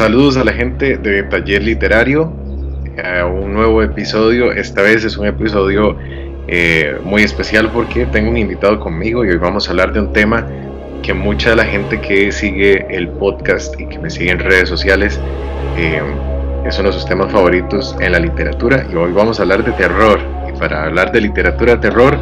[0.00, 2.32] Saludos a la gente de Taller Literario,
[3.04, 4.50] a un nuevo episodio.
[4.50, 5.94] Esta vez es un episodio
[6.48, 10.10] eh, muy especial porque tengo un invitado conmigo y hoy vamos a hablar de un
[10.14, 10.46] tema
[11.02, 14.70] que mucha de la gente que sigue el podcast y que me sigue en redes
[14.70, 15.20] sociales
[15.76, 16.00] eh,
[16.64, 19.72] es uno de sus temas favoritos en la literatura y hoy vamos a hablar de
[19.72, 20.18] terror.
[20.48, 22.16] Y para hablar de literatura terror,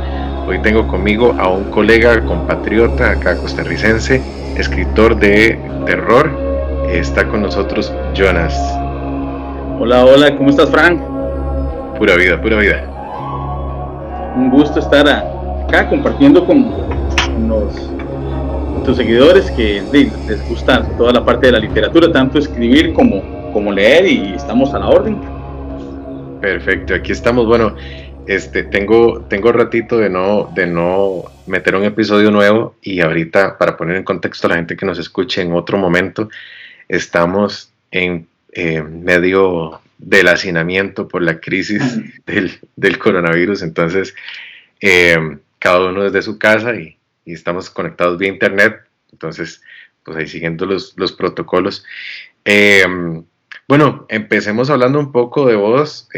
[0.48, 4.20] hoy tengo conmigo a un colega compatriota acá costarricense,
[4.56, 5.56] escritor de
[5.86, 6.47] terror
[6.90, 8.54] Está con nosotros Jonas.
[9.78, 11.00] Hola, hola, ¿cómo estás, Frank?
[11.98, 12.84] Pura vida, pura vida.
[14.36, 16.72] Un gusto estar acá compartiendo con
[17.46, 17.90] los,
[18.84, 23.70] tus seguidores que les gusta toda la parte de la literatura, tanto escribir como, como
[23.70, 25.20] leer, y estamos a la orden.
[26.40, 27.46] Perfecto, aquí estamos.
[27.46, 27.74] Bueno,
[28.26, 33.76] este, tengo, tengo ratito de no, de no meter un episodio nuevo y ahorita para
[33.76, 36.28] poner en contexto a la gente que nos escuche en otro momento,
[36.88, 41.82] estamos en eh, medio del hacinamiento por la crisis
[42.76, 44.14] del, coronavirus, entonces
[44.80, 48.80] eh, cada uno desde su casa y, estamos conectados vía internet,
[49.12, 49.60] entonces
[50.02, 51.84] pues ahí siguiendo los, protocolos.
[52.46, 52.86] Eh,
[53.68, 56.08] bueno, empecemos hablando un poco de vos,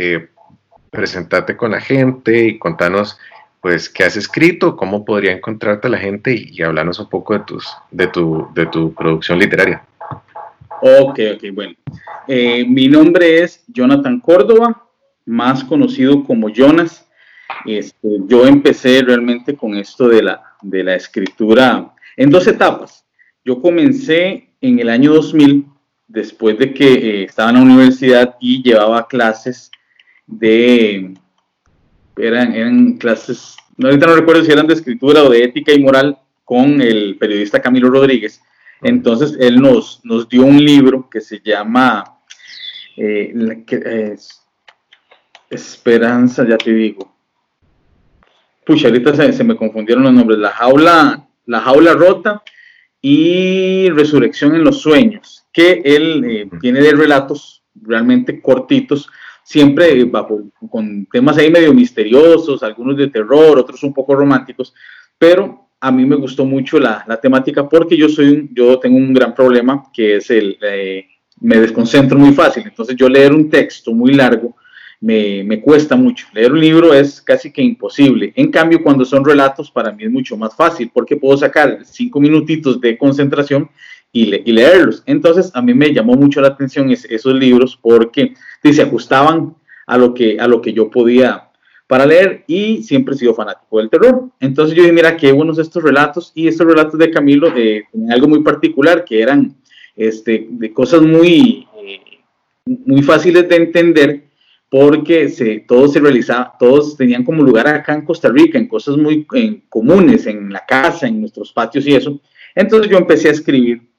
[0.93, 3.19] presentate con la gente y contanos
[3.61, 7.41] pues qué has escrito, cómo podría encontrarte la gente y, y hablarnos un poco de,
[7.41, 9.85] tus, de, tu, de tu producción literaria.
[10.83, 11.75] Ok, ok, bueno.
[12.27, 14.89] Eh, mi nombre es Jonathan Córdoba,
[15.27, 17.07] más conocido como Jonas.
[17.67, 23.05] Este, yo empecé realmente con esto de la, de la escritura en dos etapas.
[23.45, 25.67] Yo comencé en el año 2000,
[26.09, 29.71] después de que eh, estaba en la universidad y llevaba clases
[30.27, 31.15] de,
[32.17, 36.19] eran, eran clases, ahorita no recuerdo si eran de escritura o de ética y moral
[36.45, 38.41] con el periodista Camilo Rodríguez.
[38.83, 42.19] Entonces él nos, nos dio un libro que se llama
[42.97, 43.33] eh,
[45.49, 47.13] Esperanza, ya te digo.
[48.65, 50.39] Pucha, ahorita se, me confundieron los nombres.
[50.39, 52.43] La jaula, la jaula rota
[53.03, 59.09] y Resurrección en los sueños, que él eh, tiene de relatos realmente cortitos,
[59.43, 60.09] siempre
[60.71, 64.75] con temas ahí medio misteriosos, algunos de terror, otros un poco románticos,
[65.19, 69.35] pero a mí me gustó mucho la, temática porque yo soy yo tengo un gran
[69.35, 71.07] problema que es el eh,
[71.41, 72.65] me desconcentro muy fácil.
[72.67, 74.57] Entonces yo leer un texto muy largo
[75.01, 76.27] me, me, cuesta mucho.
[76.35, 78.35] Leer un libro es casi que imposible.
[78.37, 82.21] En cambio cuando son relatos para mí es mucho más fácil porque puedo sacar cinco
[82.21, 83.71] minutitos de concentración
[84.13, 85.03] y, leerlos.
[85.07, 89.55] Entonces a mí me llamó mucho la atención esos libros porque se ajustaban
[89.87, 91.50] a lo que a lo que yo podía
[91.91, 94.31] para leer y siempre he sido fanático del terror.
[94.39, 98.29] Entonces yo dije, mira, qué buenos estos relatos y estos relatos de Camilo eh, algo
[98.29, 99.57] muy particular, que eran
[99.97, 102.21] este, de cosas muy, eh,
[102.65, 104.23] muy fáciles de entender
[104.69, 108.97] porque se, todos se realizaba, todos tenían como lugar acá en Costa Rica, en cosas
[108.97, 109.27] muy
[109.69, 112.21] comunes, en la casa, en nuestros patios y eso.
[112.55, 113.91] Entonces yo empecé a escribir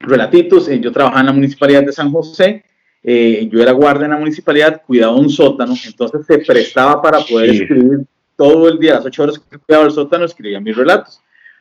[0.00, 2.62] relatitos, eh, yo trabajaba en la Municipalidad de San José
[3.04, 7.50] eh, yo era guardia en la municipalidad, cuidaba un sótano, entonces se prestaba para poder
[7.50, 11.20] escribir todo el día, las ocho horas que cuidaba el sótano, escribía mis relatos.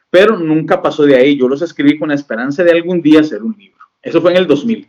[0.09, 3.41] Pero nunca pasó de ahí, yo los escribí con la esperanza de algún día hacer
[3.41, 3.79] un libro.
[4.01, 4.87] Eso fue en el 2000.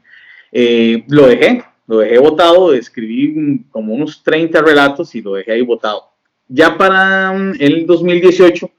[0.50, 5.62] Eh, lo dejé, lo dejé votado, escribí como unos 30 relatos y lo dejé ahí
[5.62, 6.10] votado.
[6.48, 8.70] Ya para mm, el 2018,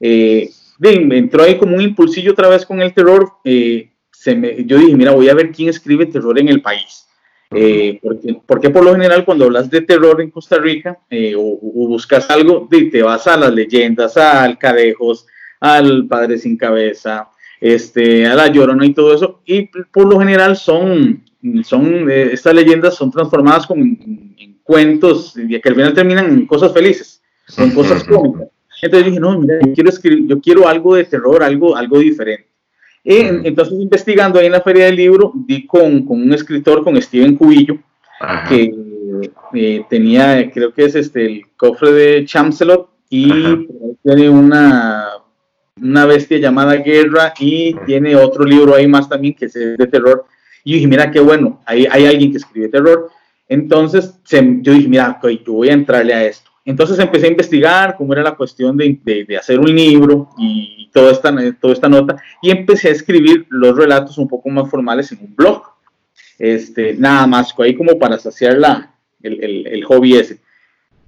[0.00, 3.34] eh, entró ahí como un impulsillo otra vez con el terror.
[3.44, 7.06] se me, yo dije, mira, voy a ver quién escribe terror en el país.
[7.52, 8.00] Eh,
[8.46, 12.68] porque, por lo general cuando hablas de terror en Costa Rica eh, o, buscas algo,
[12.70, 15.26] te vas a las leyendas, al Cadejos,
[15.58, 17.28] al Padre Sin Cabeza,
[17.60, 21.24] este, a la Llorona y todo eso, y por lo general son,
[21.64, 26.46] son eh, estas leyendas son transformadas como en, cuentos y que al final terminan en
[26.46, 28.46] cosas felices, son cosas cómicas.
[28.80, 32.49] Entonces dije, no, mira, yo quiero escribir, yo quiero algo de terror, algo, algo diferente.
[33.02, 37.00] Y entonces, investigando ahí en la Feria del Libro, di con, con un escritor, con
[37.00, 37.78] Steven Cubillo,
[38.48, 38.74] que
[39.54, 43.32] eh, tenía, creo que es este, el cofre de Chamcelot, y
[44.04, 45.08] tiene una,
[45.80, 50.26] una bestia llamada Guerra, y tiene otro libro ahí más también, que es de terror.
[50.62, 53.10] Y yo dije, mira qué bueno, hay, hay alguien que escribe terror.
[53.48, 56.50] Entonces, yo dije, mira, yo voy a entrarle a esto.
[56.64, 61.12] Entonces empecé a investigar cómo era la cuestión de, de, hacer un libro y toda
[61.12, 65.20] esta, toda esta nota y empecé a escribir los relatos un poco más formales en
[65.20, 65.62] un blog.
[66.38, 70.40] Este, nada más, ahí como para saciar la, el, el, el hobby ese.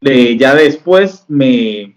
[0.00, 1.96] ya después me,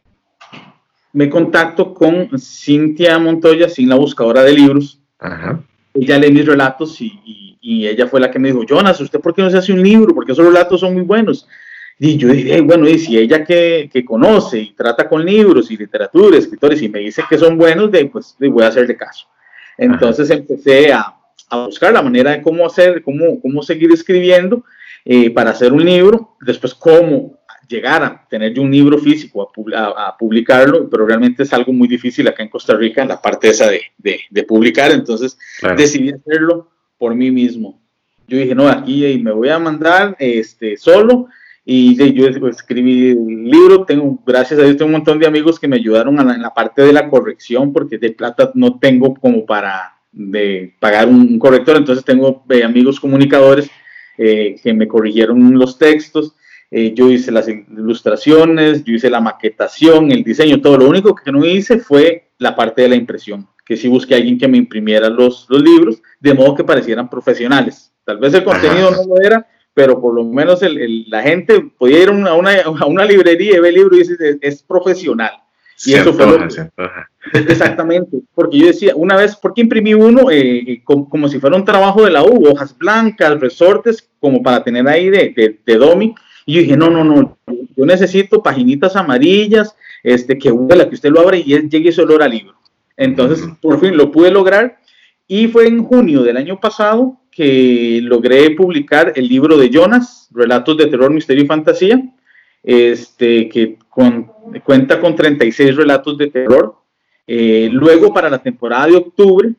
[1.11, 5.01] me contacto con Cintia Montoya, sin la buscadora de libros.
[5.93, 9.33] Ella lee mis relatos y, y ella fue la que me dijo, Jonas, ¿usted por
[9.33, 10.13] qué no se hace un libro?
[10.13, 11.47] Porque esos relatos son muy buenos.
[11.97, 15.77] Y yo dije, bueno, y si ella que, que, conoce y trata con libros y
[15.77, 19.27] literatura, escritores, y me dice que son buenos, de, pues voy a hacerle caso.
[19.77, 21.15] Entonces empecé a,
[21.49, 24.65] a, buscar la manera de cómo hacer, cómo, cómo seguir escribiendo
[25.05, 30.07] eh, para hacer un libro, después cómo llegar a tener yo un libro físico, a,
[30.07, 33.49] a, publicarlo, pero realmente es algo muy difícil acá en Costa Rica, en la parte
[33.49, 35.37] esa de, de, de publicar, entonces
[35.77, 37.81] decidí hacerlo por mí mismo.
[38.27, 41.27] Yo dije, no, aquí me voy a mandar este, solo
[41.67, 45.67] y yo escribí el libro, tengo, gracias a Dios, tengo un montón de amigos que
[45.67, 49.95] me ayudaron en la parte de la corrección, porque de plata no tengo como para
[50.11, 53.69] de pagar un, corrector, entonces tengo eh, amigos comunicadores
[54.17, 56.35] eh, que me corrigieron los textos,
[56.71, 60.77] eh, yo hice las ilustraciones, yo hice la maquetación, el diseño, todo.
[60.77, 64.17] Lo único que no hice fue la parte de la impresión, que sí busqué a
[64.17, 67.91] alguien que me imprimiera los, los libros, de modo que parecieran profesionales.
[68.03, 70.61] Tal vez el contenido no lo era, pero por lo menos
[71.07, 74.15] la gente podía ir a una, a una, librería y ver el libro y dice,
[74.41, 75.33] es, profesional.
[75.85, 76.37] Y eso fue lo
[77.33, 81.57] Exactamente, porque yo decía, una vez, ¿por qué imprimí uno eh, eh, como, si fuera
[81.57, 85.75] un trabajo de la U, hojas blancas, resortes, como para tener ahí de, de, de
[85.75, 86.15] domi?
[86.45, 87.37] Y yo dije, no, no, no,
[87.75, 92.23] yo necesito paginitas amarillas, este, que la que usted lo abre y llegue ese olor
[92.23, 92.55] al libro.
[92.95, 94.79] Entonces, por fin lo pude lograr
[95.27, 100.77] y fue en junio del año pasado que logré publicar el libro de Jonas, Relatos
[100.77, 102.01] de Terror, Misterio y Fantasía,
[102.63, 103.77] este, que
[104.63, 106.77] cuenta con 36 relatos de terror.
[107.27, 109.51] Eh, luego, para la temporada de octubre,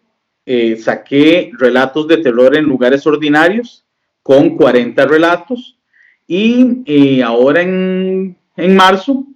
[0.46, 3.84] eh, saqué relatos de terror en lugares ordinarios
[4.22, 5.78] con 40 relatos.
[6.26, 9.26] Y eh, ahora en, en marzo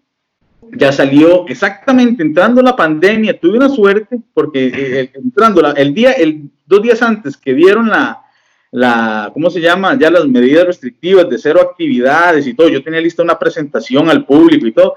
[0.72, 3.38] ya salió exactamente entrando la pandemia.
[3.38, 8.24] Tuve una suerte porque entrando el día, el, dos días antes que dieron la,
[8.72, 9.98] la, ¿cómo se llama?
[9.98, 12.68] Ya las medidas restrictivas de cero actividades y todo.
[12.68, 14.94] Yo tenía lista una presentación al público y todo.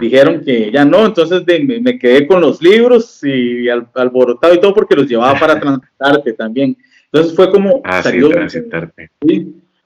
[0.00, 4.74] Dijeron que ya no, entonces me, quedé con los libros y al, alborotado y todo
[4.74, 6.76] porque los llevaba para transitarte también.
[7.12, 7.82] Entonces fue como...
[7.84, 9.10] Ah, salió, transitarte.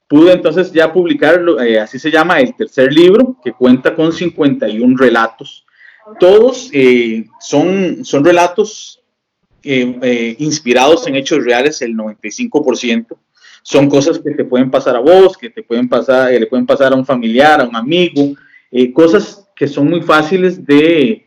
[0.07, 4.97] pude entonces ya publicar, eh, así se llama, el tercer libro, que cuenta con 51
[4.97, 5.67] relatos.
[6.21, 9.03] Todos eh, son, son relatos
[9.63, 13.17] eh, inspirados en hechos reales, el 95%.
[13.63, 16.67] Son cosas que te pueden pasar a vos, que te pueden pasar, eh, le pueden
[16.67, 18.35] pasar a un familiar, a un amigo,
[18.71, 21.27] eh, cosas que son muy fáciles de,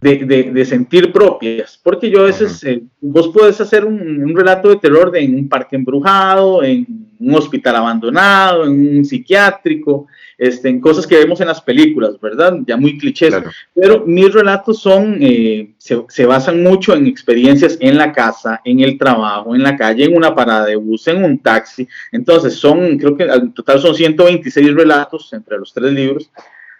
[0.00, 2.64] de, de, sentir propias, porque yo a veces,
[3.00, 6.86] vos puedes hacer un, relato de terror de, en un parque embrujado, en
[7.20, 10.08] un hospital abandonado, en un psiquiátrico,
[10.38, 12.58] este, en cosas que vemos en las películas, ¿verdad?
[12.64, 13.34] Ya muy clichés.
[13.74, 18.78] Pero mis relatos son, eh, se, se, basan mucho en experiencias en la casa, en
[18.80, 21.88] el trabajo, en la calle, en una parada de bus, en un taxi.
[22.12, 26.30] Entonces, son, creo que en total son 126 relatos entre los tres libros.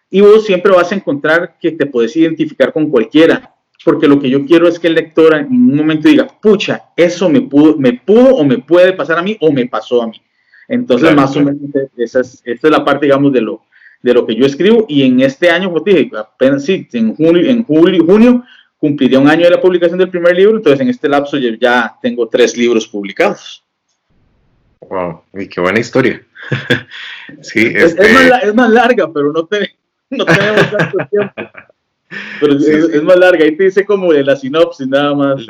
[0.09, 4.31] Y vos siempre vas a encontrar que te puedes identificar con cualquiera, porque lo que
[4.31, 7.93] yo quiero es que el lector en un momento diga, pucha, eso me pudo, me
[7.93, 10.21] pudo o me puede pasar a mí o me pasó a mí.
[10.69, 11.63] Entonces, más o menos,
[11.97, 13.63] esa es, esta es la parte, digamos, de lo,
[14.03, 14.85] de lo que yo escribo.
[14.89, 18.45] Y en este año, como dije, apenas sí, en junio, en julio, junio
[18.77, 20.57] cumpliría un año de la publicación del primer libro.
[20.59, 23.65] Entonces, en este lapso ya tengo tres libros publicados.
[24.81, 26.23] Wow, y qué buena historia.
[27.41, 28.07] sí, es, este
[28.47, 29.49] es, más, larga, pero no,
[30.11, 31.33] no tenemos tanto tiempo.
[32.41, 35.43] Pero es, más larga, ahí te dice como de la sinopsis nada más.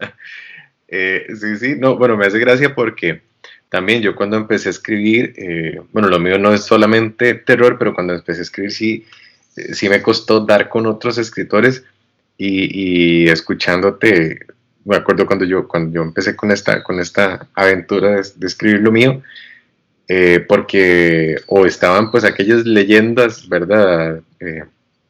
[0.88, 3.22] eh, sí, sí, no, bueno, me hace gracia porque
[3.68, 7.94] también yo cuando empecé a escribir, eh, bueno, lo mío no es solamente terror, pero
[7.94, 9.06] cuando empecé a escribir sí,
[9.56, 11.84] eh, sí me costó dar con otros escritores
[12.38, 14.40] y, y, escuchándote,
[14.84, 18.90] me acuerdo cuando yo, cuando yo empecé con esta, con esta aventura de, escribir lo
[18.90, 19.22] mío,
[20.08, 24.22] eh, porque o estaban pues aquellas leyendas, ¿verdad?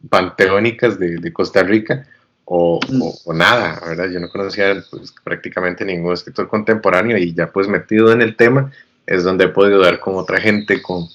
[0.08, 2.06] panteónicas de, de Costa Rica,
[2.50, 3.02] Mm.
[3.24, 4.08] o, nada, ¿verdad?
[4.10, 8.72] Yo no conocía pues, prácticamente ningún escritor contemporáneo y ya pues metido en el tema
[9.06, 11.08] es donde he podido dar con otra gente, con,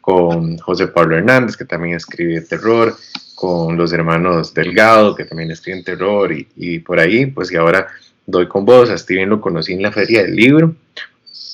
[0.00, 2.96] con José Pablo Hernández, que también escribe terror,
[3.34, 7.86] con los hermanos Delgado, que también escriben terror, y, y, por ahí, pues y ahora
[8.24, 10.74] doy con vos, a Steven lo conocí en la feria del libro,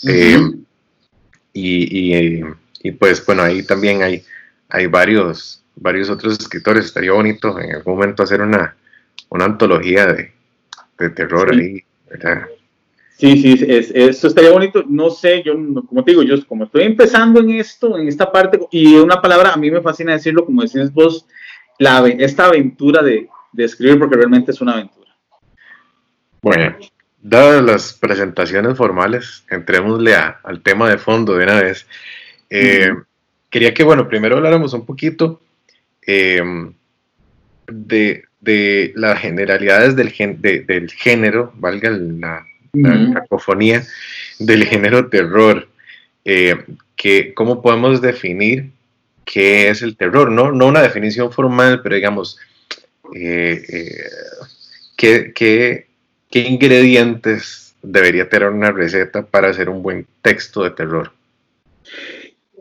[0.07, 0.41] eh,
[1.53, 2.45] y, y,
[2.83, 4.25] y, pues bueno, ahí también hay,
[4.71, 8.77] hay varios, varios otros escritores, estaría bonito en algún momento hacer una,
[9.33, 10.33] una antología de,
[10.99, 12.47] de terror ahí, ¿verdad?
[13.17, 14.85] Sí, sí, es, eso estaría bonito.
[14.89, 15.55] No sé, yo,
[15.87, 19.53] como te digo, yo como estoy empezando en esto, en esta parte, y una palabra,
[19.53, 21.27] a mí me fascina decirlo, como decís vos,
[21.79, 25.15] esta aventura de, de escribir, porque realmente es una aventura.
[26.43, 26.77] Bueno,
[27.21, 31.87] dadas las presentaciones formales, entrémosle al tema de fondo de una vez.
[32.51, 32.93] Eh,
[33.49, 35.41] quería que, bueno, primero habláramos un poquito
[36.03, 36.75] em,
[37.67, 42.45] de, las generalidades del, del género, valga la,
[43.15, 43.85] cacofonía,
[44.39, 45.69] del género terror.
[46.25, 46.57] Eh,
[46.97, 48.71] que, ¿Cómo podemos definir
[49.25, 50.31] qué es el terror?
[50.31, 52.39] No, no una definición formal, pero digamos,
[53.15, 54.11] eh, eh,
[54.97, 55.87] ¿qué, qué,
[56.31, 61.13] qué ingredientes debería tener una receta para hacer un buen texto de terror?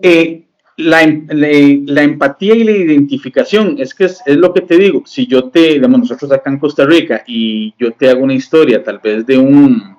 [0.02, 0.44] Eh,
[0.82, 5.50] la, la, empatía y la identificación, es que es, lo que te digo, si yo
[5.50, 9.26] te, digamos, nosotros acá en Costa Rica y yo te hago una historia tal vez
[9.26, 9.96] de un,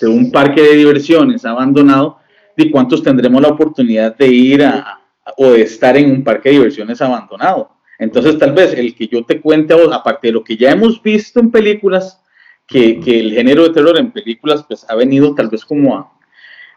[0.00, 2.18] de un parque de diversiones abandonado,
[2.56, 5.00] ¿de cuántos tendremos la oportunidad de ir a,
[5.36, 7.70] o de estar en un parque de diversiones abandonado?
[7.98, 10.70] Entonces tal vez el que yo te cuente a vos, aparte de lo que ya
[10.70, 12.22] hemos visto en películas,
[12.66, 16.12] que, que el género de terror en películas pues ha venido tal vez como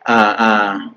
[0.05, 0.91] a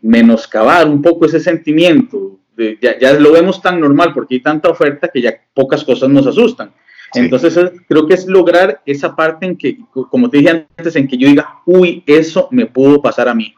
[0.00, 2.38] menoscabar un poco ese sentimiento.
[2.80, 6.26] ya, ya, lo vemos tan normal porque hay tanta oferta que ya pocas cosas nos
[6.26, 6.72] asustan.
[7.14, 9.78] Entonces creo que es lograr esa parte en que,
[10.10, 13.54] como te dije antes, en que yo diga, uy, eso me pudo pasar a mí.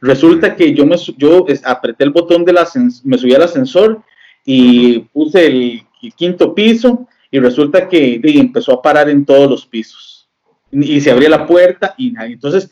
[0.00, 2.66] Resulta que yo, me, yo apreté el botón de la
[3.04, 4.02] me subí al ascensor
[4.44, 5.82] y puse el,
[6.16, 10.28] quinto piso y resulta que empezó a parar en todos los pisos
[10.70, 12.70] y se abría la puerta y entonces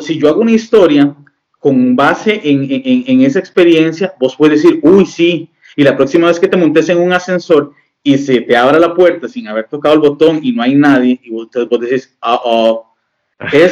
[0.00, 1.14] si yo hago una historia
[1.62, 6.48] con base en, esa experiencia, vos puedes decir, uy, sí, y la próxima vez que
[6.48, 10.00] te montes en un ascensor y se te abra la puerta sin haber tocado el
[10.00, 12.92] botón y no hay nadie, y vos, vos decís, ah, oh,
[13.52, 13.70] es,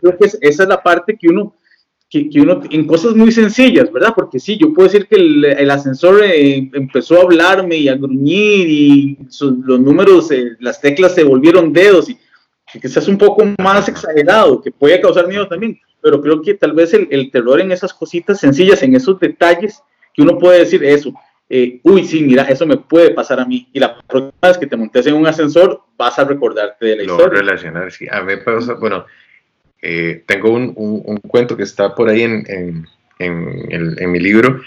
[0.00, 1.54] creo que esa es la parte que uno,
[2.08, 4.14] que, uno, en cosas muy sencillas, ¿verdad?
[4.16, 8.66] Porque sí, yo puedo decir que el, ascensor eh, empezó a hablarme y a gruñir
[8.66, 9.18] y
[9.62, 12.16] los números, eh, las teclas se volvieron dedos y
[12.80, 16.72] que quizás un poco más exagerado, que puede causar miedo también pero creo que tal
[16.72, 19.82] vez el, terror en esas cositas sencillas, en esos detalles,
[20.14, 21.12] que uno puede decir eso,
[21.48, 23.68] eh, uy, sí, mira, eso me puede pasar a mí.
[23.72, 27.02] Y la próxima vez que te montes en un ascensor, vas a recordarte de la
[27.02, 27.26] historia.
[27.26, 28.06] Lo relacionar, sí.
[28.08, 29.04] A mí pasa, bueno,
[29.82, 32.86] eh, tengo un, un, cuento que está por ahí en, en,
[33.18, 34.60] en, en, mi libro,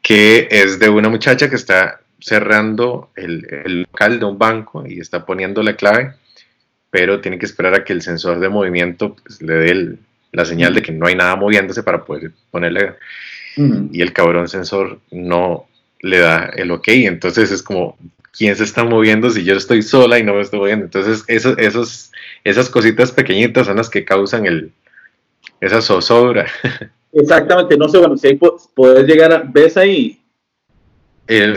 [0.00, 5.00] que es de una muchacha que está cerrando el, el local de un banco y
[5.00, 6.14] está poniendo la clave,
[6.90, 9.98] pero tiene que esperar a que el sensor de movimiento pues, le dé el,
[10.32, 12.94] la señal de que no hay nada moviéndose para poder ponerle.
[13.90, 15.66] Y el cabrón sensor no
[16.00, 16.88] le da el ok.
[16.88, 17.98] Entonces es como,
[18.30, 20.84] ¿quién se está moviendo si yo estoy sola y no me estoy moviendo?
[20.84, 22.12] Entonces esos, esos,
[22.44, 24.70] esas cositas pequeñitas son las que causan el,
[25.60, 26.46] esa zozobra.
[27.12, 28.40] Exactamente, no sé, bueno, si ahí
[28.74, 30.20] puedes llegar a, ¿ves ahí?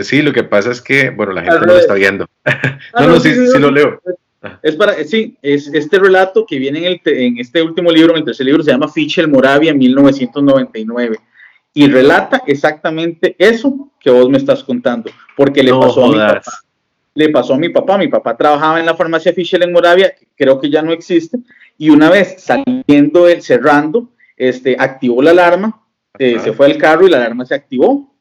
[0.02, 2.28] sí, lo que pasa es que, bueno, la gente no lo está viendo.
[2.98, 4.02] no, no, sí, sí, lo leo.
[4.62, 8.18] Es para, sí, es este relato que viene en, el, en este último libro, en
[8.18, 11.18] el tercer libro, se llama Fichel Moravia 1999.
[11.74, 16.52] Y relata exactamente eso que vos me estás contando, porque le pasó a mi papá.
[17.14, 17.98] Le pasó a mi papá.
[17.98, 21.38] Mi papá trabajaba en la farmacia Fichel en Moravia, creo que ya no existe,
[21.78, 25.82] y una vez saliendo, él, cerrando, este, activó la alarma,
[26.18, 28.11] eh, se fue al carro y la alarma se activó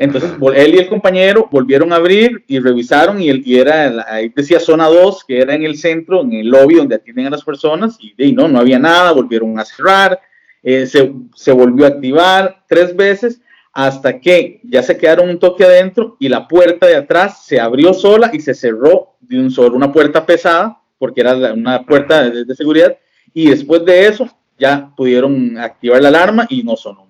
[0.00, 4.28] entonces, él y el compañero volvieron a abrir y revisaron y, él, y era, ahí
[4.28, 7.42] decía zona 2, que era en el centro, en el lobby donde atienden a las
[7.42, 10.20] personas, y, no, no había nada, volvieron a cerrar,
[10.62, 13.40] eh, se, se, volvió a activar tres veces
[13.72, 17.92] hasta que ya se quedaron un toque adentro y la puerta de atrás se abrió
[17.92, 22.44] sola y se cerró de un solo, una puerta pesada, porque era una puerta de,
[22.44, 22.96] de seguridad,
[23.34, 27.07] y después de eso ya pudieron activar la alarma y no sonó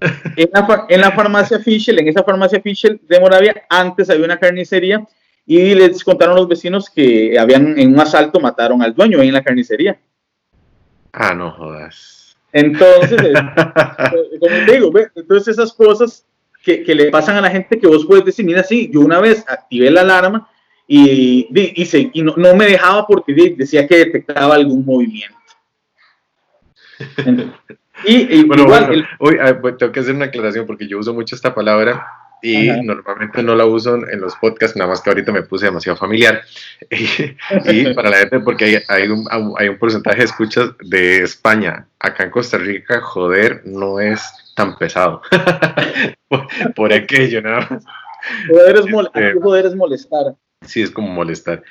[0.00, 4.38] en la, en la farmacia Fischel, en esa farmacia Fischel de Moravia, antes había una
[4.38, 5.06] carnicería
[5.46, 9.34] y les contaron los vecinos que habían en un asalto mataron al dueño ahí en
[9.34, 10.00] la carnicería.
[11.12, 12.36] Ah, no jodas.
[12.52, 13.32] Entonces, eh,
[14.40, 16.26] como te digo, entonces esas cosas
[16.62, 19.20] que, que, le pasan a la gente que vos puedes decir, mira, sí, yo una
[19.20, 20.48] vez activé la alarma
[20.86, 25.36] y, y, y no, no, me dejaba porque decía que detectaba algún movimiento.
[28.04, 29.08] Y, bueno, igual,
[29.40, 32.06] ah, tengo que hacer una aclaración porque yo uso mucho esta palabra
[32.42, 35.96] y normalmente no la uso en los podcasts, nada más que ahorita me puse demasiado
[35.96, 36.42] familiar.
[36.90, 39.26] y, para la gente, porque hay, un,
[39.58, 41.86] hay un porcentaje de escuchas de España.
[41.98, 44.22] Acá en Costa Rica, joder, no es
[44.54, 45.22] tan pesado.
[46.74, 47.84] por, aquello, nada más.
[48.48, 50.34] Joder es, este, joder es molestar.
[50.66, 51.62] Sí, es como molestar.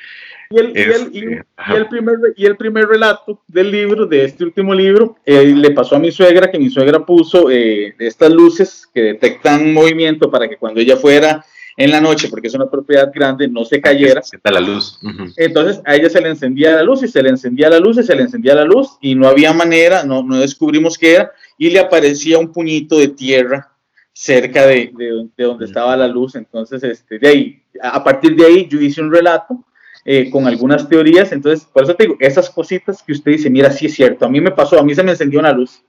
[0.51, 4.74] Y el, y, el, el, primer, y el primer relato del libro, de este último
[4.74, 9.01] libro, eh, le pasó a mi suegra, que mi suegra puso eh, estas luces que
[9.01, 11.46] detectan movimiento para que cuando ella fuera
[11.77, 14.22] en la noche, porque es una propiedad grande, no se cayera.
[14.22, 15.00] Está la luz.
[15.38, 18.03] Entonces a ella se le encendía la luz y se le encendía la luz y
[18.03, 21.69] se le encendía la luz y no había manera, no, no descubrimos qué era y
[21.69, 23.72] le aparecía un puñito de tierra
[24.20, 26.36] cerca de, de, donde estaba la luz.
[26.36, 29.64] Entonces, este, de ahí, a partir de ahí yo hice un relato
[30.04, 31.32] eh, con algunas teorías.
[31.32, 34.30] Entonces, por eso te digo, esas cositas que usted dice, mira, sí es cierto, a
[34.30, 35.82] mí me pasó, a mí se me encendió una luz.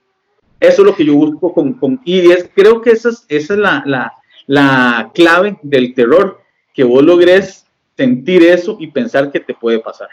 [0.61, 3.83] Eso es lo que yo busco con, con Creo que esa es, esa es la,
[3.85, 4.13] la,
[4.47, 6.39] la clave del terror,
[6.73, 7.65] que vos logres
[7.97, 10.07] sentir eso y pensar que te puede pasar.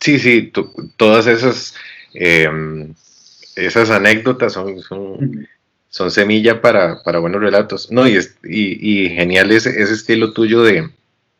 [0.00, 0.52] Sí, sí,
[0.96, 1.76] todas esas,
[2.14, 2.94] em,
[3.54, 5.46] esas anécdotas son, son,
[5.90, 7.90] son semilla para, para, buenos relatos.
[7.90, 10.88] No, y, y, y genial ese, ese, estilo tuyo de,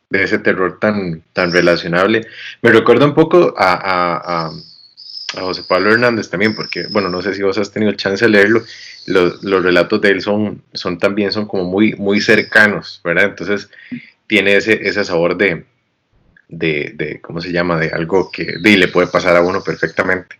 [0.09, 2.27] de, ese terror tan, tan relacionable.
[2.61, 4.51] Me recuerda un poco a, a, a,
[5.41, 8.61] José Pablo Hernández también, porque, bueno, no sé si vos has tenido chance de leerlo,
[9.07, 13.25] los, los, relatos de él son, son también son como muy, muy cercanos, ¿verdad?
[13.25, 13.69] Entonces
[14.27, 15.65] tiene ese, ese sabor de,
[16.49, 17.79] de, de, ¿cómo se llama?
[17.79, 20.35] De algo que de, le puede pasar a uno perfectamente.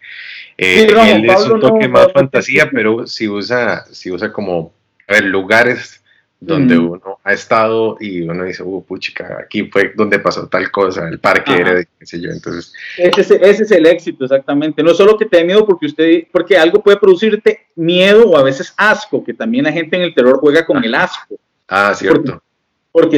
[0.63, 4.71] Eh, él es un toque más fantasía, pero si usa, si usa como,
[5.07, 6.03] a ver, lugares
[6.39, 11.07] donde uno ha estado y uno dice, uh, puchica, aquí fue donde pasó tal cosa,
[11.07, 12.73] el parque era de qué sé yo, entonces...
[12.95, 14.83] Ese es, ese es, el éxito, exactamente.
[14.83, 18.43] No solo que te dé miedo porque usted, porque algo puede producirte miedo o a
[18.43, 21.39] veces asco, que también la gente en el terror juega con el asco.
[21.67, 22.33] Ah, cierto.
[22.33, 22.50] Porque,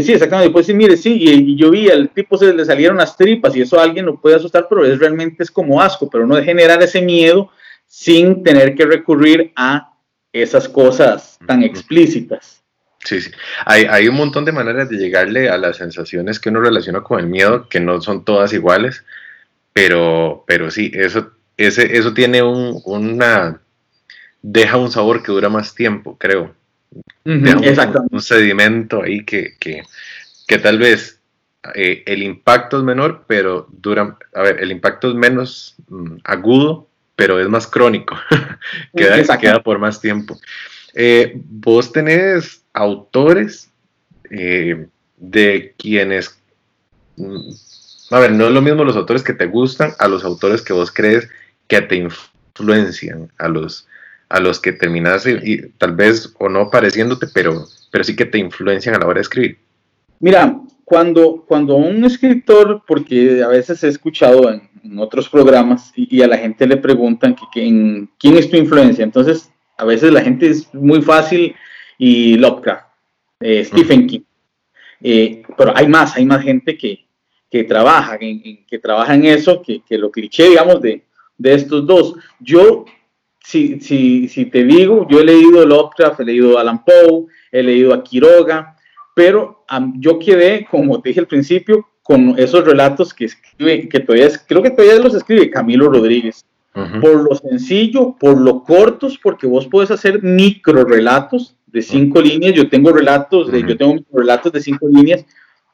[0.04, 3.18] sí, exactamente, puede decir, mire, sí, y, yo vi, al tipo se le salieron las
[3.18, 6.28] tripas y eso a alguien lo puede asustar, pero es realmente es como asco, pero
[6.28, 7.50] no de generar ese miedo
[7.88, 9.94] sin tener que recurrir a
[10.32, 12.64] esas cosas tan explícitas.
[13.04, 13.32] Sí, sí.
[13.66, 17.20] Hay, hay, un montón de maneras de llegarle a las sensaciones que uno relaciona con
[17.20, 19.04] el miedo, que no son todas iguales,
[19.74, 23.62] pero, pero sí, eso, ese, eso tiene un, una,
[24.42, 26.56] deja un sabor que dura más tiempo, creo.
[27.26, 28.04] Exacto.
[28.12, 29.84] Un, sedimento ahí que, que,
[30.48, 31.20] que tal vez
[31.76, 36.90] eh, el impacto es menor, pero dura, a ver, el impacto es menos mm, agudo,
[37.16, 38.18] pero es más crónico,
[38.96, 40.38] queda, queda por más tiempo.
[40.94, 43.70] Eh, vos tenés autores
[44.30, 46.38] eh, de quienes,
[47.16, 47.52] mm,
[48.12, 50.74] a ver, no es lo mismo los autores que te gustan a los autores que
[50.74, 51.30] vos crees
[51.68, 53.88] que te influencian, a los,
[54.34, 58.40] a los que terminas y, tal vez o no pareciéndote, pero, pero sí que te
[58.40, 59.60] influencian a la hora de escribir.
[60.20, 66.28] Mira, cuando, cuando un escritor, porque a veces he escuchado en, otros programas y, a
[66.28, 70.74] la gente le preguntan que, quién es tu influencia, entonces a veces la gente es
[70.74, 71.56] muy fácil
[72.00, 72.88] y Lovecraft,
[73.40, 74.22] eh, Stephen King.
[75.00, 77.06] Eh, pero hay más, hay más gente que,
[77.52, 81.04] que trabaja, en, que trabaja en eso, que, que, lo cliché, digamos, de,
[81.38, 82.16] de estos dos.
[82.40, 82.86] Yo,
[83.44, 87.94] si, si, si te digo, yo he leído Lovecraft, he leído Alan Poe, he leído
[87.94, 88.76] a Quiroga,
[89.14, 94.30] pero yo quedé, como te dije al principio, con esos relatos que escribe, que todavía,
[94.48, 96.46] creo que todavía los escribe Camilo Rodríguez.
[96.74, 102.56] Por lo sencillo, por lo cortos, porque vos podés hacer micro relatos de cinco líneas.
[102.56, 105.24] Yo tengo relatos, de, yo tengo relatos de cinco líneas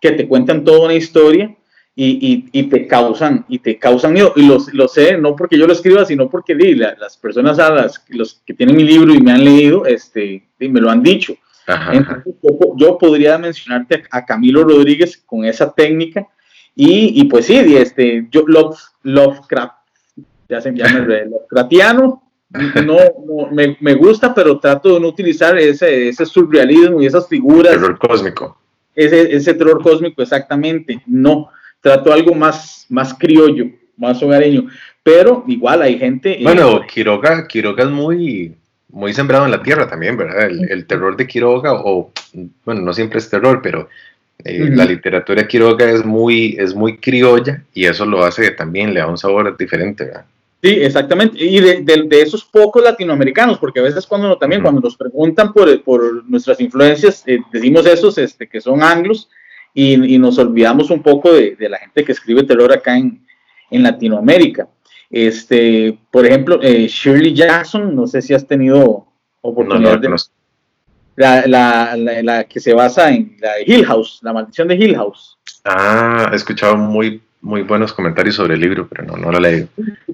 [0.01, 1.55] que te cuentan toda una historia
[1.95, 4.31] y, y, te causan y te causan miedo.
[4.35, 8.05] Y lo, sé no porque yo lo escriba, sino porque di, las personas a las
[8.09, 11.33] los que tienen mi libro y me han leído, este, me lo han dicho.
[12.77, 16.27] yo, podría mencionarte a, Camilo Rodríguez con esa técnica
[16.73, 19.73] y, y pues sí, este, yo Love, Lovecraft
[20.47, 22.23] ya se llama el Gratiano.
[22.83, 22.97] No,
[23.27, 27.73] no me, me, gusta, pero trato de no utilizar ese, ese surrealismo y esas figuras.
[27.73, 28.57] Terror cósmico.
[28.95, 31.03] Ese, ese terror cósmico, exactamente.
[31.05, 34.67] No, trato algo más, más criollo, más hogareño.
[35.03, 36.39] Pero igual hay gente.
[36.39, 38.55] Eh, bueno, Quiroga, Quiroga es muy,
[38.89, 40.47] muy sembrado en la tierra también, ¿verdad?
[40.47, 42.11] El, el terror de Quiroga, o
[42.65, 43.89] bueno, no siempre es terror, pero
[44.45, 49.01] eh, la literatura Quiroga es muy, es muy criolla y eso lo hace también, le
[49.01, 50.25] da un sabor diferente, ¿verdad?
[50.61, 51.43] Sí, exactamente.
[51.43, 55.81] Y de, de, esos pocos latinoamericanos, porque a veces cuando también cuando nos preguntan por,
[55.83, 59.29] por nuestras influencias, eh, decimos esos este, que son anglos
[59.73, 63.25] y, y nos olvidamos un poco de, de, la gente que escribe terror acá en,
[63.71, 64.67] en Latinoamérica.
[65.09, 69.07] Este, por ejemplo, eh, Shirley Jackson, no sé si has tenido
[69.41, 70.15] oportunidad de...
[71.15, 75.37] La, la, la, que se basa en la Hill House, la maldición de Hill House.
[75.65, 79.67] Ah, he escuchado muy muy buenos comentarios sobre el libro, pero no, no lo leí.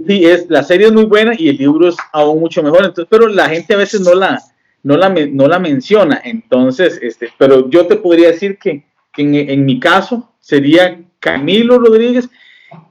[0.08, 3.08] Sí, es, la serie es muy buena y el libro es aún mucho mejor, entonces,
[3.10, 4.42] pero la gente a veces no la,
[4.84, 8.84] no la, no la menciona, entonces, este, pero yo te podría decir que,
[9.16, 12.30] que en, en, mi caso sería Camilo Rodríguez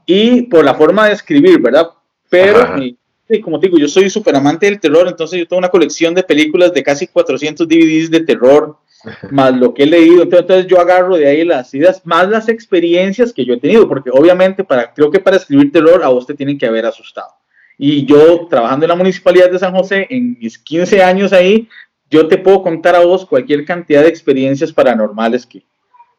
[0.07, 1.89] y por la forma de escribir, ¿verdad?
[2.29, 2.97] Pero, y,
[3.41, 6.23] como te digo, yo soy súper amante del terror, entonces yo tengo una colección de
[6.23, 8.77] películas de casi 400 DVDs de terror,
[9.31, 10.23] más lo que he leído.
[10.23, 14.11] Entonces, yo agarro de ahí las ideas, más las experiencias que yo he tenido, porque
[14.11, 17.29] obviamente para, creo que para escribir terror a vos te tienen que haber asustado.
[17.77, 21.69] Y yo trabajando en la municipalidad de San José, en mis 15 años ahí,
[22.11, 25.65] yo te puedo contar a vos cualquier cantidad de experiencias paranormales que,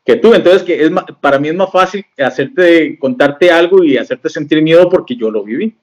[0.05, 0.37] que tuve.
[0.37, 4.89] Entonces, que es, para mí es más fácil hacerte, contarte algo y hacerte sentir miedo
[4.89, 5.75] porque yo lo viví.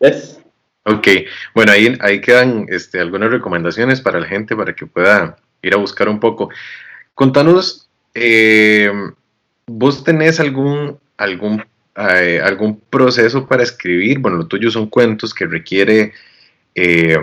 [0.00, 0.40] ¿Ves?
[0.88, 1.08] Ok,
[1.52, 5.78] bueno, ahí, ahí quedan este, algunas recomendaciones para la gente para que pueda ir a
[5.78, 6.48] buscar un poco.
[7.12, 8.90] Contanos, eh,
[9.66, 11.64] ¿vos tenés algún, algún,
[11.96, 14.20] eh, algún proceso para escribir?
[14.20, 16.12] Bueno, lo tuyo son cuentos que requiere,
[16.74, 17.18] eh,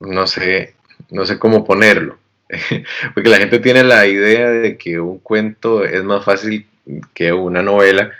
[0.00, 0.74] no sé,
[1.10, 2.18] no sé cómo ponerlo,
[3.14, 6.66] porque la gente tiene la idea de que un cuento es más fácil
[7.14, 8.10] que una novela.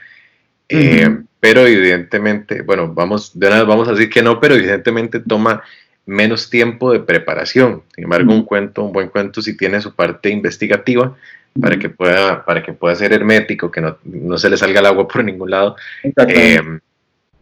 [1.41, 5.62] Pero evidentemente, bueno, vamos, de una vez vamos a decir que no, pero evidentemente toma
[6.07, 7.83] menos tiempo de preparación.
[7.95, 11.17] Sin embargo, un cuento, un buen cuento, si tiene su parte investigativa,
[11.61, 15.09] para que pueda, para que pueda ser hermético, que no, se le salga el agua
[15.09, 15.77] por ningún lado.
[16.03, 16.61] Eh,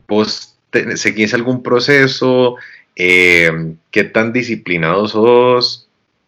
[0.07, 0.57] ¿Vos
[0.97, 2.57] seguís algún proceso?
[2.97, 5.84] Eh, ¿Qué tan disciplinados sos?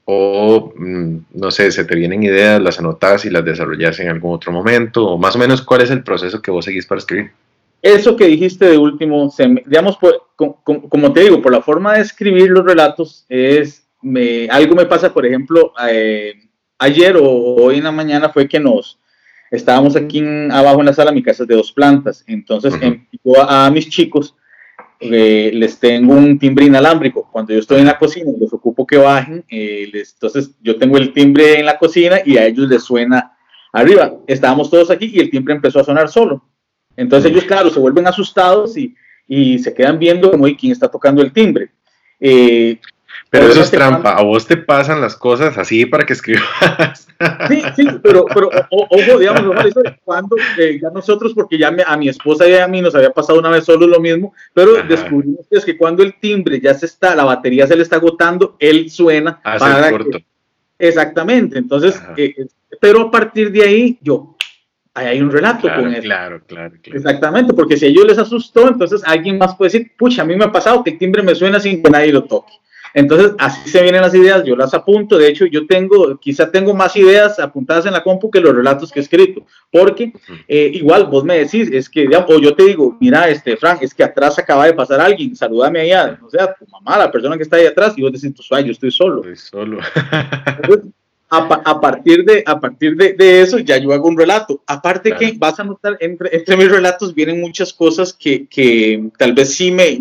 [0.06, 4.34] O, mm, no sé, se te vienen ideas, las anotas y las desarrollas en algún
[4.34, 7.32] otro momento, o más o menos cuál es el proceso que vos seguís para escribir
[7.82, 9.32] eso que dijiste de último,
[9.66, 9.98] digamos,
[10.36, 15.12] como te digo, por la forma de escribir los relatos, es me, algo me pasa,
[15.12, 16.34] por ejemplo, eh,
[16.78, 18.98] ayer o hoy en la mañana fue que nos
[19.50, 22.74] estábamos aquí abajo en la sala, mi casa es de dos plantas, entonces
[23.48, 24.34] a, mis chicos
[25.00, 27.28] eh, les tengo un timbre inalámbrico.
[27.30, 31.12] Cuando yo estoy en la cocina, les ocupo que bajen, eh, entonces yo tengo el
[31.12, 33.36] timbre en la cocina y a ellos les suena
[33.72, 34.14] arriba.
[34.26, 36.44] Estábamos todos aquí y el timbre empezó a sonar solo.
[36.96, 38.94] Entonces ellos, claro, se vuelven asustados y,
[39.28, 41.70] y se quedan viendo como, ¿y quién está tocando el timbre?
[42.18, 42.78] Eh,
[43.38, 47.06] pero eso es trampa, a vos te pasan las cosas así para que escribas.
[47.48, 49.56] Sí, sí, pero, pero ojo, digamos,
[50.04, 53.38] cuando eh, ya nosotros, porque ya a mi esposa y a mí nos había pasado
[53.38, 56.86] una vez solo lo mismo, pero descubrimos que es que cuando el timbre ya se
[56.86, 59.40] está, la batería se le está agotando, él suena.
[59.44, 60.18] Ah, para corto.
[60.78, 62.34] exactamente, entonces, eh,
[62.80, 64.36] pero a partir de ahí, yo,
[64.92, 66.02] ahí hay un relato con eso.
[66.02, 66.98] Claro, claro, claro.
[66.98, 70.36] Exactamente, porque si a ellos les asustó, entonces alguien más puede decir, pucha, a mí
[70.36, 72.52] me ha pasado que el timbre me suena sin que nadie lo toque.
[72.96, 76.72] Entonces, así se vienen las ideas, yo las apunto, de hecho, yo tengo, quizá tengo
[76.72, 80.14] más ideas apuntadas en la compu que los relatos que he escrito, porque
[80.48, 83.92] eh, igual vos me decís, es que, o yo te digo, mira, este, Frank, es
[83.92, 87.42] que atrás acaba de pasar alguien, salúdame allá, o sea, tu mamá, la persona que
[87.42, 89.18] está ahí atrás, y vos decís, pues, yo estoy solo.
[89.18, 89.78] Estoy solo.
[91.28, 94.62] a, partir, de, a partir de, eso ya yo hago un relato.
[94.66, 99.34] Aparte que vas a notar, entre, entre, mis relatos vienen muchas cosas que, que tal
[99.34, 100.00] vez sí me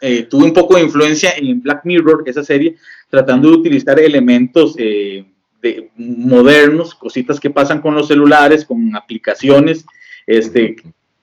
[0.00, 2.76] eh, tuve un poco de influencia en Black Mirror, esa serie,
[3.08, 5.24] tratando de utilizar elementos eh,
[5.62, 9.86] de, modernos, cositas que pasan con los celulares, con aplicaciones,
[10.26, 10.76] este,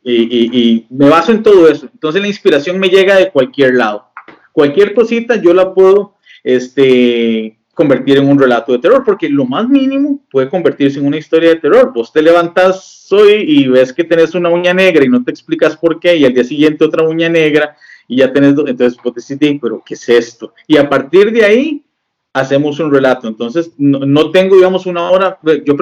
[0.04, 1.88] y, me baso en todo eso.
[1.94, 4.08] Entonces la inspiración me llega de cualquier lado.
[4.52, 9.70] Cualquier cosita yo la puedo este, convertir en un relato de terror, porque lo más
[9.70, 11.92] mínimo puede convertirse en una historia de terror.
[11.94, 15.78] Vos te levantas hoy y ves que tenés una uña negra y no te explicas
[15.78, 17.78] por qué, y al día siguiente otra uña negra
[18.14, 20.54] y ya tenés, entonces vos decís, pero ¿qué es esto?
[20.68, 21.84] Y a partir de ahí
[22.32, 23.28] hacemos un relato.
[23.28, 25.76] Entonces, no, tengo, digamos, una hora, yo,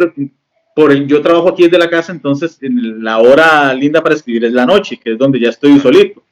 [0.74, 4.54] por el, yo trabajo aquí desde la casa, entonces la hora linda para escribir es
[4.54, 6.24] la noche, que es donde ya estoy solito.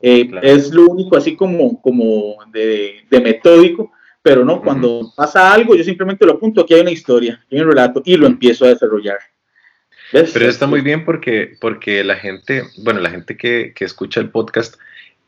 [0.00, 5.74] Eh, es lo único así como, como de, de metódico, pero no, cuando pasa algo,
[5.74, 8.68] yo simplemente lo apunto, aquí hay una historia, hay un relato y lo empiezo a
[8.68, 9.18] desarrollar.
[10.12, 14.30] Pero está muy bien porque, porque la gente, bueno, la gente que, que, escucha el
[14.30, 14.76] podcast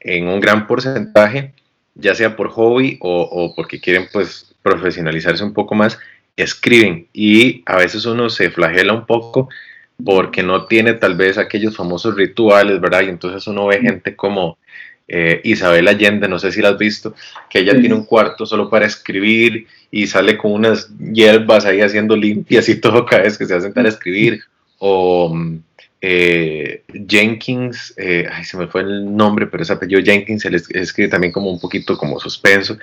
[0.00, 1.52] en un gran porcentaje,
[1.94, 5.98] ya sea por hobby o, o, porque quieren pues profesionalizarse un poco más,
[6.36, 9.48] escriben y a veces uno se flagela un poco
[10.04, 13.02] porque no tiene tal vez aquellos famosos rituales, ¿verdad?
[13.02, 14.58] Y entonces uno ve gente como
[15.08, 17.14] eh, Isabel Allende, no sé si la has visto,
[17.48, 22.14] que ella tiene un cuarto solo para escribir y sale con unas hierbas ahí haciendo
[22.14, 24.42] limpias y todo cada vez que se va a sentar a escribir.
[24.78, 25.34] O
[26.00, 31.08] eh, Jenkins, eh, ay, se me fue el nombre, pero ese apellido Jenkins, él escribe
[31.08, 32.78] también como un poquito como suspenso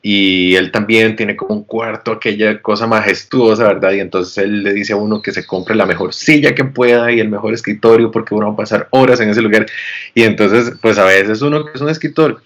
[0.00, 3.92] y él también tiene como un cuarto, aquella cosa majestuosa, ¿verdad?
[3.92, 7.10] Y entonces él le dice a uno que se compre la mejor silla que pueda
[7.10, 9.66] y el mejor escritorio porque uno va a pasar horas en ese lugar.
[10.14, 12.42] Y entonces, pues a veces uno que es un escritor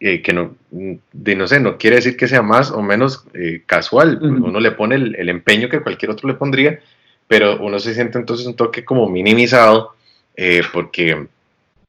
[0.00, 3.62] eh, que no, de, no sé, no quiere decir que sea más o menos eh,
[3.66, 6.80] casual, uno le pone el, empeño que cualquier otro le pondría,
[7.30, 9.94] pero uno se siente entonces un toque como minimizado
[10.34, 11.28] eh, porque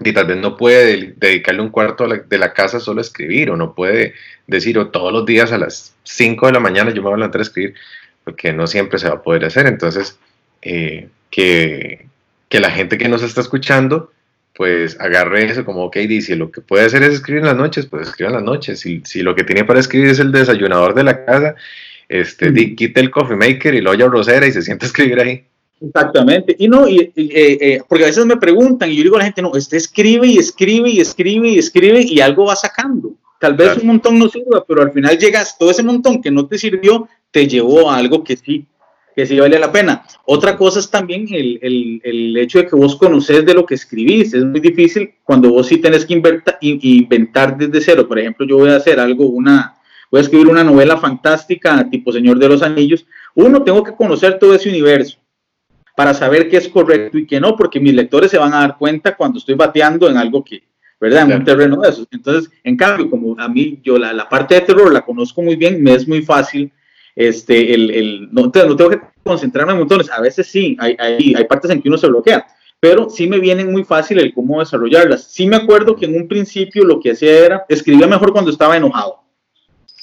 [0.04, 3.56] y tal vez no puede dedicarle un cuarto de la casa solo a escribir, o
[3.56, 4.14] no puede
[4.46, 7.18] decir, o todos los días a las 5 de la mañana yo me voy a
[7.18, 7.74] levantar a escribir,
[8.24, 9.66] porque no siempre se va a poder hacer.
[9.66, 10.20] Entonces,
[10.62, 12.06] eh, que,
[12.48, 14.12] que, la gente que nos está escuchando,
[14.56, 17.88] pues agarre eso como, ok, dice, lo que puede hacer es escribir en las noches,
[17.88, 18.80] pues escribe en las noches.
[18.80, 21.56] Si, si lo que tiene para escribir es el desayunador de la casa,
[22.12, 22.76] este, mm.
[22.76, 25.46] quite el coffee maker y lo haya rosera y se siente a escribir ahí.
[25.80, 26.56] Exactamente.
[26.60, 29.26] Y no, y, eh, eh, porque a veces me preguntan y yo digo a la
[29.26, 33.14] gente, no, usted escribe y escribe y escribe y escribe y algo va sacando.
[33.40, 36.46] Tal vez un montón no sirva, pero al final llegas, todo ese montón que no
[36.46, 38.68] te sirvió, te llevó a algo que sí,
[39.16, 40.04] que sí vale la pena.
[40.26, 43.74] Otra cosa es también el, el, el hecho de que vos conoces de lo que
[43.74, 44.36] escribís.
[44.36, 48.08] Es muy difícil cuando vos sí tenés que inventar, inventar desde cero.
[48.08, 49.74] Por ejemplo, yo voy a hacer algo, una,
[50.12, 53.08] voy a escribir una novela fantástica tipo Señor de los Anillos.
[53.34, 55.18] Uno, tengo que conocer todo ese universo
[55.96, 58.78] para saber qué es correcto y qué no, porque mis lectores se van a dar
[58.78, 60.64] cuenta cuando estoy bateando en algo que,
[61.00, 61.30] ¿verdad?
[61.30, 62.08] En un terreno de esos.
[62.12, 65.56] Entonces, en cambio, como a mí, yo la, la, parte de terror la conozco muy
[65.56, 66.72] bien, me es muy fácil,
[67.16, 71.34] este, el, el no, no, tengo que concentrarme en montones, a veces sí, hay, hay,
[71.36, 72.46] hay partes en que uno se bloquea,
[72.80, 75.26] pero sí me vienen muy fácil el cómo desarrollarlas.
[75.26, 78.76] Sí me acuerdo que en un principio lo que hacía era, escribía mejor cuando estaba
[78.76, 79.22] enojado.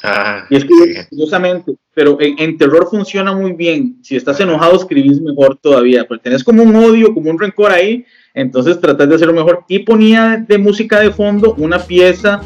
[0.02, 3.98] Ah, y escribir curiosamente, pero en, terror funciona muy bien.
[4.02, 8.04] Si estás enojado, escribís mejor todavía, porque tenés como un odio, como un rencor ahí,
[8.32, 9.64] entonces tratás de hacerlo mejor.
[9.68, 12.40] Y ponía de música de fondo una pieza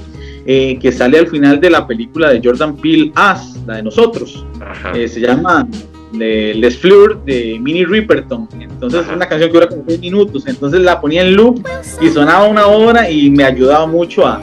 [0.47, 4.47] eh, que sale al final de la película de Jordan Peele, As, la de nosotros.
[4.95, 5.69] Eh, se llama
[6.12, 8.49] de Les Fleur de Minnie Riperton.
[8.59, 10.45] Entonces es una canción que dura como 10 minutos.
[10.47, 11.62] Entonces la ponía en loop
[12.01, 14.41] y sonaba una hora y me ayudaba mucho a,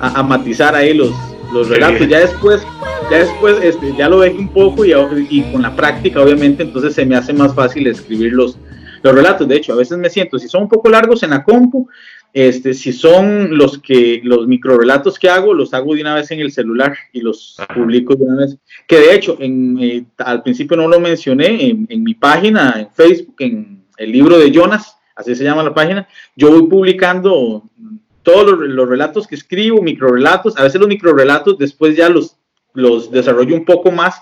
[0.00, 1.14] a matizar ahí los,
[1.56, 2.08] los relatos.
[2.08, 2.62] Ya después,
[3.10, 4.92] ya después, este, ya lo dejé un poco y,
[5.30, 8.58] y, con la práctica, obviamente, entonces se me hace más fácil escribir los,
[9.02, 9.48] los relatos.
[9.48, 11.88] De hecho, a veces me siento, si son un poco largos en la compu,
[12.32, 16.40] este, si son los que los microrelatos que hago, los hago de una vez en
[16.40, 18.58] el celular y los publico de una vez.
[18.86, 22.90] Que de hecho, en, eh, al principio no lo mencioné, en, en mi página, en
[22.90, 27.64] Facebook, en el libro de Jonas, así se llama la página, yo voy publicando
[28.26, 32.36] todos los, relatos que escribo, microrelatos, a veces los microrelatos después ya los,
[32.74, 34.20] los desarrollo un poco más,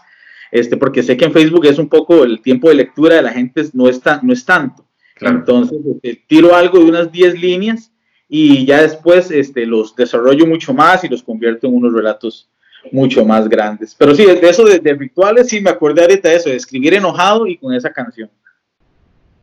[0.53, 3.33] este, porque sé que en Facebook es un poco el tiempo de lectura de la
[3.33, 4.85] gente no, está, no es tanto.
[5.19, 7.93] Entonces, este, tiro algo de unas 10 líneas
[8.29, 12.51] y ya después este, los desarrollo mucho más y los convierto en unos relatos
[12.93, 13.95] mucho más grandes.
[13.99, 16.93] Pero sí, de eso de, de rituales, sí me acordé ahorita de eso, de escribir
[16.93, 18.29] enojado y con esa canción.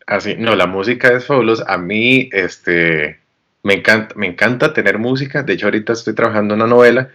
[0.06, 1.66] Así, no, la música es fabulosa.
[1.68, 3.21] A mí, este,
[3.64, 5.44] me encanta, me encanta tener música.
[5.44, 7.10] De hecho, ahorita estoy trabajando una novela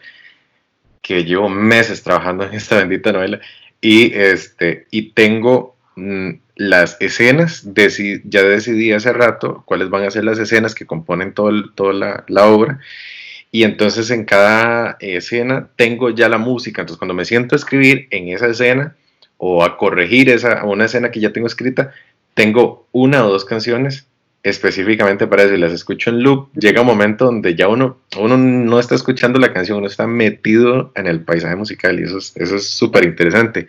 [1.03, 3.41] que llevo meses trabajando en esta bendita novela.
[3.81, 7.65] Y, este, y tengo mm, las escenas,
[8.25, 12.25] ya decidí hace rato cuáles van a ser las escenas que componen todo toda la,
[12.29, 12.81] la, obra.
[13.53, 18.09] Y entonces en cada escena tengo ya la música, entonces cuando me siento a escribir
[18.11, 18.97] en esa escena
[19.37, 21.93] o a corregir esa, una escena que ya tengo escrita,
[22.35, 24.07] tengo una o dos canciones
[24.49, 28.37] específicamente para eso y las escucho en loop, llega un momento donde ya uno, uno
[28.37, 32.33] no está escuchando la canción, uno está metido en el paisaje musical y eso es
[32.37, 33.67] eso es súper interesante.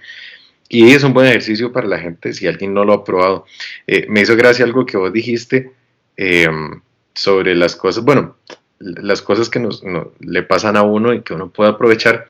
[0.69, 3.45] Y es un buen ejercicio para la gente si alguien no lo ha probado.
[3.87, 5.71] Eh, me hizo gracia algo que vos dijiste
[6.15, 6.79] em,
[7.15, 8.35] sobre las cosas, bueno,
[8.77, 9.81] las cosas que nos,
[10.19, 12.27] le pasan a uno y que uno puede aprovechar.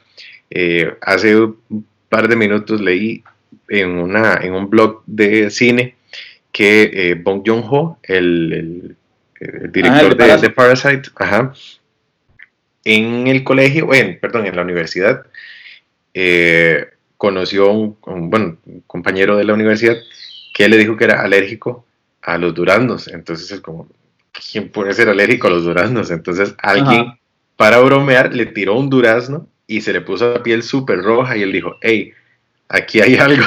[0.50, 3.24] Eh, hace un par de minutos leí
[3.68, 5.98] en, una, en un blog de cine
[6.58, 8.96] que eh, Bong Joon-ho, el,
[9.40, 11.12] director ah, de, Parasite,
[12.84, 15.28] en el colegio, en, perdón, en la universidad,
[16.16, 19.98] eh, conoció un, un, compañero de la universidad
[20.52, 21.86] que le dijo que era alérgico
[22.24, 23.08] a los duraznos.
[23.08, 23.88] Entonces es como,
[24.52, 26.10] ¿quién puede ser alérgico a los duraznos?
[26.10, 27.20] Entonces alguien,
[27.56, 31.44] para bromear, le tiró un durazno y se le puso la piel súper roja y
[31.44, 32.14] él dijo, hey,
[32.70, 33.44] aquí hay algo,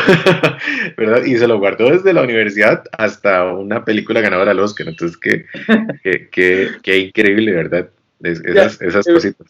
[0.96, 1.24] ¿verdad?
[1.24, 4.88] Y se lo guardó desde la universidad hasta una película ganadora al Oscar.
[4.88, 5.46] Entonces, qué,
[6.30, 7.90] qué, qué, increíble, ¿verdad?
[8.22, 9.46] esas, esas eh, cositas.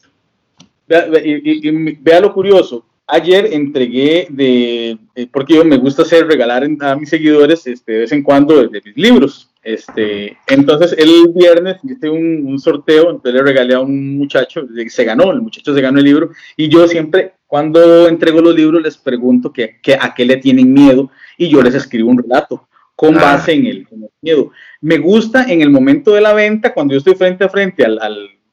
[0.86, 2.84] Vea, y, vea lo curioso.
[3.12, 7.98] Ayer entregué de, eh, porque yo me gusta hacer regalar a mis seguidores este, de
[8.00, 9.50] vez en cuando de mis libros.
[9.62, 15.04] Este, entonces el viernes hice un, un, sorteo, entonces le regalé a un muchacho, se
[15.04, 18.96] ganó, el muchacho se ganó el libro, y yo siempre cuando entrego los libros les
[18.96, 23.22] pregunto que, a qué le tienen miedo y yo les escribo un relato con ah.
[23.22, 23.88] base en el,
[24.22, 24.52] miedo.
[24.80, 27.98] Me gusta en el momento de la venta, cuando yo estoy frente a frente al,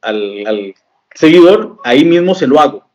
[0.02, 0.74] al,
[1.14, 2.87] seguidor, ahí mismo se lo hago.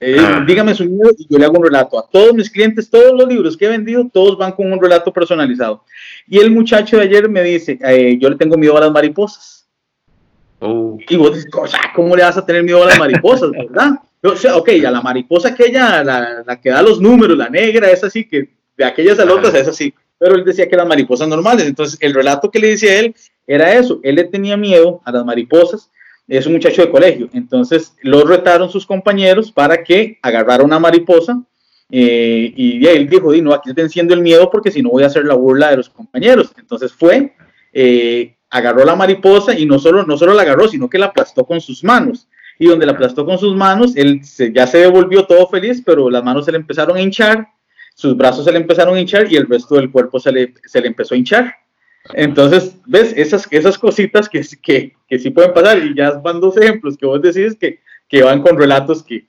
[0.00, 0.44] Eh, ah.
[0.46, 1.98] Dígame su miedo y yo le hago un relato.
[1.98, 5.12] A todos mis clientes, todos los libros que he vendido, todos van con un relato
[5.12, 5.84] personalizado.
[6.28, 9.66] Y el muchacho de ayer me dice, eh, yo le tengo miedo a las mariposas.
[10.58, 10.98] Oh.
[11.08, 11.50] Y vos dices,
[11.94, 13.92] ¿cómo le vas a tener miedo a las mariposas, verdad?
[14.22, 17.90] O sea, ok, a la mariposa aquella, la, la que da los números, la negra,
[17.90, 19.94] es así, que de aquellas a otras es así.
[20.18, 21.66] Pero él decía que eran mariposas normales.
[21.66, 23.14] Entonces, el relato que le decía él
[23.46, 24.00] era eso.
[24.02, 25.90] Él le tenía miedo a las mariposas.
[26.28, 27.28] Es un muchacho de colegio.
[27.32, 31.42] Entonces, lo retaron sus compañeros para que agarrara una mariposa.
[31.90, 35.24] Eh, y él dijo, no, aquí venciendo el miedo porque si no voy a hacer
[35.24, 36.52] la burla de los compañeros.
[36.58, 37.34] Entonces fue,
[37.72, 41.44] eh, agarró la mariposa y no solo, no solo la agarró, sino que la aplastó
[41.44, 45.46] con sus manos y donde la aplastó con sus manos, él ya se devolvió todo
[45.48, 47.46] feliz, pero las manos se le empezaron a hinchar,
[47.94, 50.80] sus brazos se le empezaron a hinchar y el resto del cuerpo se le, se
[50.80, 51.54] le empezó a hinchar.
[52.14, 53.12] Entonces, ¿ves?
[53.16, 57.06] Esas, esas cositas que, que, que sí pueden pasar y ya van dos ejemplos que
[57.06, 59.26] vos decís que, que van con relatos que,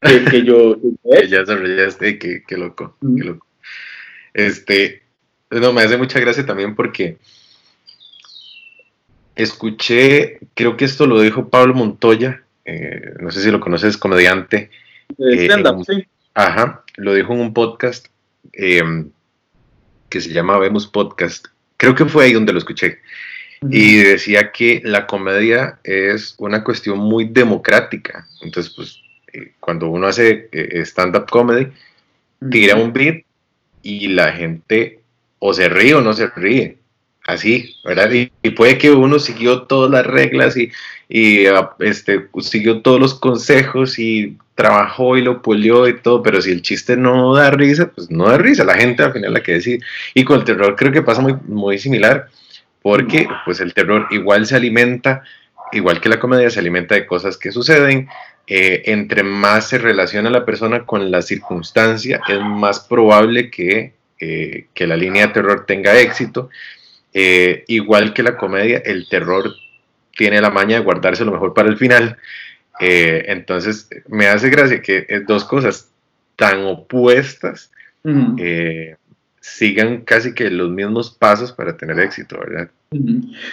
[0.00, 0.76] que, yo...
[1.10, 3.46] que ya desarrollaste, que, que loco, qué loco.
[4.34, 5.02] Este,
[5.50, 7.18] no, me hace mucha gracia también porque
[9.34, 14.70] escuché, creo que esto lo dijo Pablo Montoya eh, no sé si lo conoces, comediante.
[15.16, 15.48] Eh,
[15.86, 16.06] sí.
[16.34, 18.08] Ajá, lo dijo en un podcast
[18.52, 18.82] eh,
[20.10, 21.46] que se llama Vemos Podcast.
[21.78, 22.98] Creo que fue ahí donde lo escuché.
[23.70, 28.28] Y decía que la comedia es una cuestión muy democrática.
[28.42, 29.00] Entonces, pues,
[29.58, 30.48] cuando uno hace
[30.84, 31.68] stand-up comedy,
[32.50, 33.24] tira un beat
[33.82, 35.00] y la gente
[35.38, 36.78] o se ríe o no se ríe
[37.26, 38.10] así, ¿verdad?
[38.10, 40.70] Y, puede que uno siguió todas las reglas y,
[41.08, 46.42] y ah, este, siguió todos los consejos y trabajó y lo pulió y todo, pero
[46.42, 49.42] si el chiste no da risa, pues no da risa, la gente al final la
[49.42, 49.80] que decide.
[50.14, 52.28] Y con el terror creo que pasa muy, muy similar,
[52.82, 55.22] porque pues el terror igual se alimenta,
[55.72, 58.08] igual que la comedia, se alimenta de cosas que suceden.
[58.50, 64.66] Eh, entre más se relaciona la persona con la circunstancia, es más probable que, eh,
[64.72, 66.50] que la línea de terror tenga éxito.
[67.14, 69.54] Eh, igual que la comedia, el terror
[70.18, 72.18] tiene la maña de guardarse lo mejor para el final.
[72.80, 75.92] Eh, entonces, me hace gracia que dos cosas
[76.34, 77.70] tan opuestas
[78.36, 78.96] eh,
[79.40, 82.68] sigan casi que los mismos pasos para tener éxito, ¿verdad?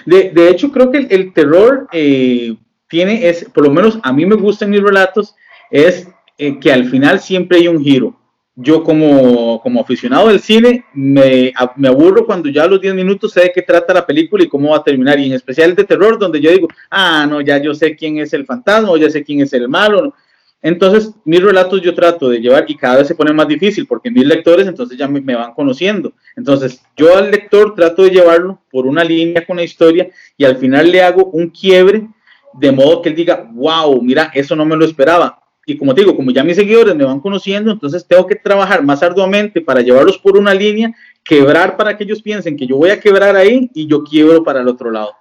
[0.06, 4.72] de, hecho, creo que el, terror tiene, es, por lo menos a mí me gustan
[4.72, 5.36] mis relatos,
[5.70, 8.18] es que al final siempre hay un giro
[8.56, 13.34] yo como, como aficionado del cine me, me, aburro cuando ya a los 10 minutos
[13.34, 15.84] sé de qué trata la película y cómo va a terminar, y en especial de
[15.84, 19.10] terror, donde yo digo, ah, no, ya yo sé quién es el fantasma o ya
[19.10, 20.14] sé quién es el malo.
[20.62, 24.10] Entonces, mis relatos yo trato de llevar y cada vez se pone más difícil porque
[24.10, 26.14] mis lectores entonces ya me, me van conociendo.
[26.36, 30.58] Entonces, yo al lector trato de llevarlo por una línea con la historia y al
[30.58, 32.08] final le hago un quiebre
[32.54, 36.16] de modo que él diga, wow, mira, eso no me lo esperaba y como digo,
[36.16, 40.18] como ya mis seguidores me van conociendo, entonces tengo que trabajar más arduamente para llevarlos
[40.18, 43.88] por una línea, quebrar para que ellos piensen que yo voy a quebrar ahí y
[43.88, 45.14] yo quiebro para el otro lado.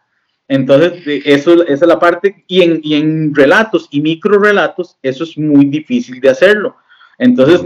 [0.46, 5.24] Entonces, eso, esa es la parte, y en, y en relatos y micro relatos, eso
[5.24, 6.76] es muy difícil de hacerlo.
[7.16, 7.62] Entonces,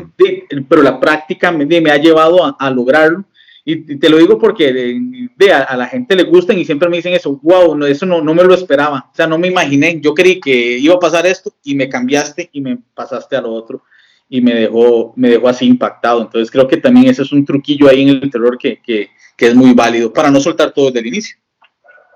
[0.69, 3.25] pero la práctica me, me ha llevado a, a lograrlo
[3.71, 7.13] y te lo digo porque de, a, la gente le gustan y siempre me dicen
[7.13, 10.15] eso, wow, no, eso no, no me lo esperaba, o sea, no me imaginé, yo
[10.15, 13.83] creí que iba a pasar esto y me cambiaste y me pasaste a lo otro
[14.27, 16.23] y me dejó, me dejó así impactado.
[16.23, 19.49] Entonces creo que también ese es un truquillo ahí en el terror que, que, que
[19.49, 21.37] es muy válido para no soltar todo desde el inicio.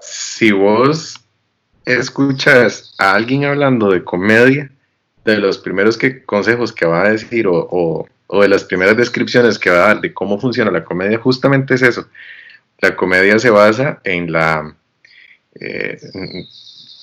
[0.00, 1.20] Si vos
[1.84, 4.72] escuchas a alguien hablando de comedia,
[5.26, 8.08] de los primeros consejos que va a decir o
[8.40, 11.82] de las primeras descripciones que va a dar de cómo funciona la comedia, justamente es
[11.82, 12.08] eso.
[12.80, 14.74] La comedia se basa en la,
[15.60, 15.98] eh,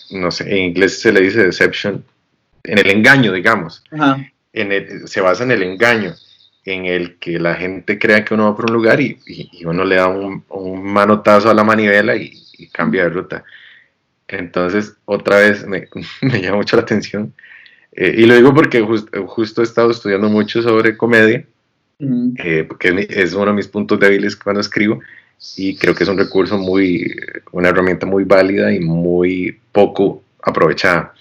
[0.10, 2.04] no sé, en inglés se le dice deception,
[2.64, 3.84] en el engaño, digamos.
[4.52, 6.16] En se basa en el engaño,
[6.66, 9.20] en el que la gente crea que uno va por un lugar y,
[9.66, 10.44] uno le da un,
[10.84, 12.34] manotazo a la manivela y,
[12.74, 13.44] cambia de ruta.
[14.28, 15.88] Entonces, otra vez me,
[16.22, 17.34] me llama mucho la atención
[18.02, 18.82] eh, y lo digo porque
[19.28, 21.46] justo he estado estudiando mucho sobre comedia,
[22.00, 25.02] eh, porque es uno de mis puntos débiles cuando escribo,
[25.58, 27.14] y creo que es un recurso muy,
[27.52, 31.14] una herramienta muy válida y muy poco aprovechada.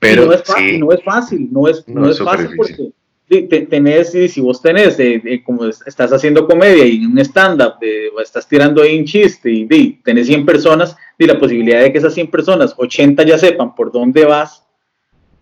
[0.00, 4.40] Pero no es fácil, no es fácil, no es, no, es, fácil porque tenés, si
[4.40, 4.98] vos tenés,
[5.44, 7.74] como estás haciendo comedia y un stand-up,
[8.20, 12.14] estás tirando ahí un chiste y tenés 100 personas, y la posibilidad de que esas
[12.14, 14.63] 100 personas, 80 ya sepan por dónde vas,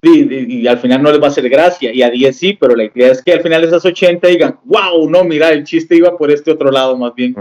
[0.04, 2.84] y, al final no les va a hacer gracia, y a 10 sí, pero la
[2.84, 6.30] idea es que al final esas 80 digan, wow, no, mira, el chiste iba por
[6.30, 7.36] este otro lado más bien.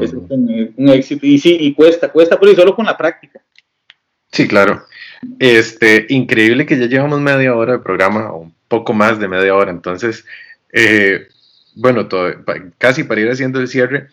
[0.00, 3.40] Es un, éxito, y sí, y cuesta, cuesta, pero solo con la práctica.
[4.30, 4.84] Sí, claro.
[5.38, 9.54] Este, increíble que ya llevamos media hora de programa, o un poco más de media
[9.54, 10.26] hora, entonces,
[10.72, 11.28] eh,
[11.74, 12.30] bueno, todo,
[12.76, 14.08] casi para ir haciendo el cierre,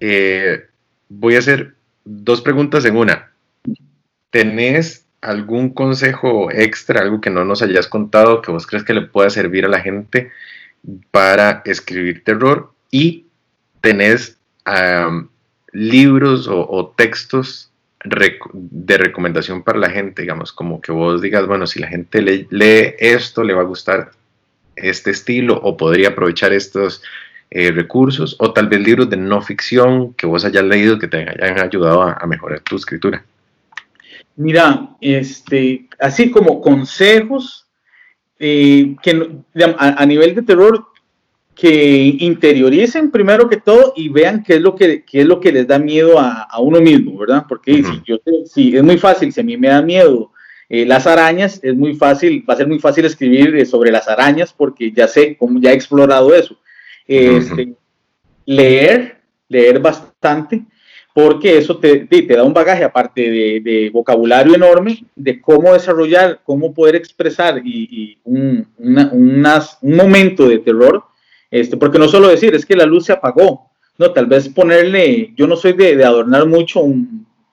[0.00, 0.64] eh,
[1.08, 3.30] voy a hacer dos preguntas en una.
[4.30, 9.02] ¿Tenés algún consejo extra, algo que no nos hayas contado, que vos crees que le
[9.02, 10.30] pueda servir a la gente
[11.10, 13.26] para escribir terror y
[13.80, 14.38] tenés
[15.72, 17.70] libros o, textos
[18.04, 22.94] de recomendación para la gente, digamos, como que vos digas, bueno, si la gente lee,
[22.98, 24.12] esto, le va a gustar
[24.76, 27.02] este estilo o podría aprovechar estos
[27.50, 31.18] eh, recursos, o tal vez libros de no ficción que vos hayas leído que te
[31.18, 33.24] hayan ayudado a mejorar tu escritura.
[34.36, 37.66] Mira, este, así como consejos
[38.38, 39.38] eh, que
[39.78, 40.86] a, nivel de terror
[41.54, 45.52] que interioricen primero que todo y vean qué es lo que, qué es lo que
[45.52, 47.46] les da miedo a, uno mismo, ¿verdad?
[47.48, 50.32] Porque si yo, si es muy fácil, si a mí me da miedo
[50.68, 54.06] eh, las arañas, es muy fácil, va a ser muy fácil escribir eh, sobre las
[54.06, 56.58] arañas porque ya sé cómo ya he explorado eso.
[57.06, 57.72] Este,
[58.44, 60.64] leer, leer bastante,
[61.16, 63.22] porque eso te, te, da un bagaje aparte
[63.62, 71.04] de, vocabulario enorme de cómo desarrollar, cómo poder expresar y, un, un, momento de terror,
[71.50, 75.32] este, porque no solo decir es que la luz se apagó, no, tal vez ponerle,
[75.34, 76.82] yo no soy de, adornar mucho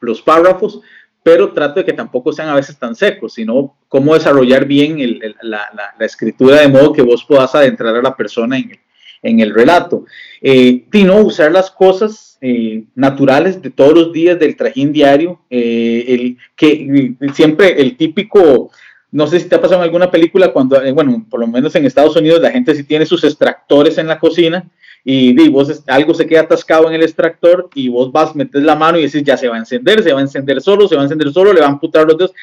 [0.01, 0.81] los párrafos,
[1.23, 4.97] pero trato de que tampoco sean a veces tan secos, sino cómo desarrollar bien
[5.41, 8.77] la, escritura de modo que vos puedas adentrar a la persona en
[9.23, 10.05] en el relato.
[10.41, 15.39] Eh, y no usar las cosas eh, naturales de todos los días del trajín diario,
[15.49, 18.69] eh, el, que siempre el típico,
[19.11, 21.85] no sé si te ha pasado en alguna película cuando, bueno, por lo menos en
[21.85, 24.69] Estados Unidos la gente sí tiene sus extractores en la cocina
[25.05, 28.97] y, vos algo se queda atascado en el extractor y vos vas, metes la mano
[28.97, 31.05] y dices ya se va a encender, se va a encender solo, se va a
[31.05, 32.33] encender solo, le van a amputar los dedos.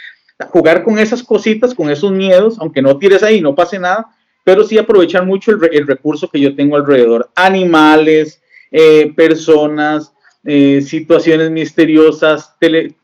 [0.48, 4.08] Jugar con esas cositas, con esos miedos, aunque no tires ahí, no pase nada,
[4.50, 7.30] pero sí aprovechar mucho el, recurso que yo tengo alrededor.
[7.36, 8.42] Animales,
[8.72, 10.12] eh, personas,
[10.44, 12.56] eh, situaciones misteriosas,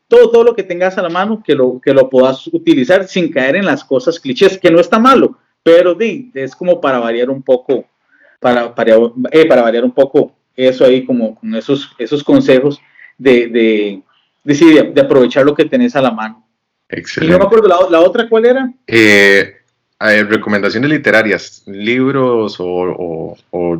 [0.09, 3.31] todo, todo lo que tengas a la mano que lo, que lo puedas utilizar sin
[3.31, 7.29] caer en las cosas clichés, que no está malo, pero di, es como para variar
[7.29, 7.85] un poco,
[8.41, 8.97] para, para,
[9.31, 12.81] eh, para variar un poco eso ahí, como con esos, esos consejos
[13.17, 14.01] de, de,
[14.43, 16.45] de, de aprovechar lo que tenés a la mano.
[16.89, 17.33] Excelente.
[17.33, 18.73] Y no me acuerdo, la, la otra, ¿cuál era?
[18.85, 19.56] Eh,
[19.99, 23.35] recomendaciones literarias, libros o,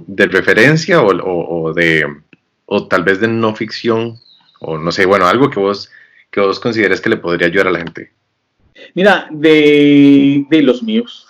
[0.08, 2.06] de referencia o, de
[2.66, 4.18] o tal vez de no ficción
[4.60, 5.90] o no sé, bueno, algo que vos
[6.32, 8.12] que vos consideres que le podría ayudar a la gente.
[8.94, 11.28] Mira, de, los míos.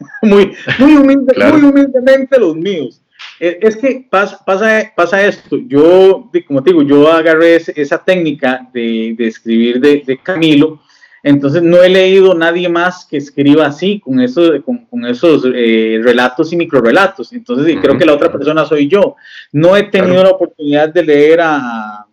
[0.22, 3.00] muy, muy, humildemente los míos.
[3.40, 5.56] E, es, que pasa, pasa, pasa, esto.
[5.66, 10.80] Yo, como te digo, yo agarré esa técnica de, escribir de, de Camilo
[11.24, 16.52] entonces no he leído nadie más que escriba así, con, eso, con, esos eh, relatos
[16.52, 17.32] y microrelatos.
[17.32, 19.16] Entonces creo que la otra persona soy yo.
[19.50, 22.06] No he tenido la oportunidad de leer a,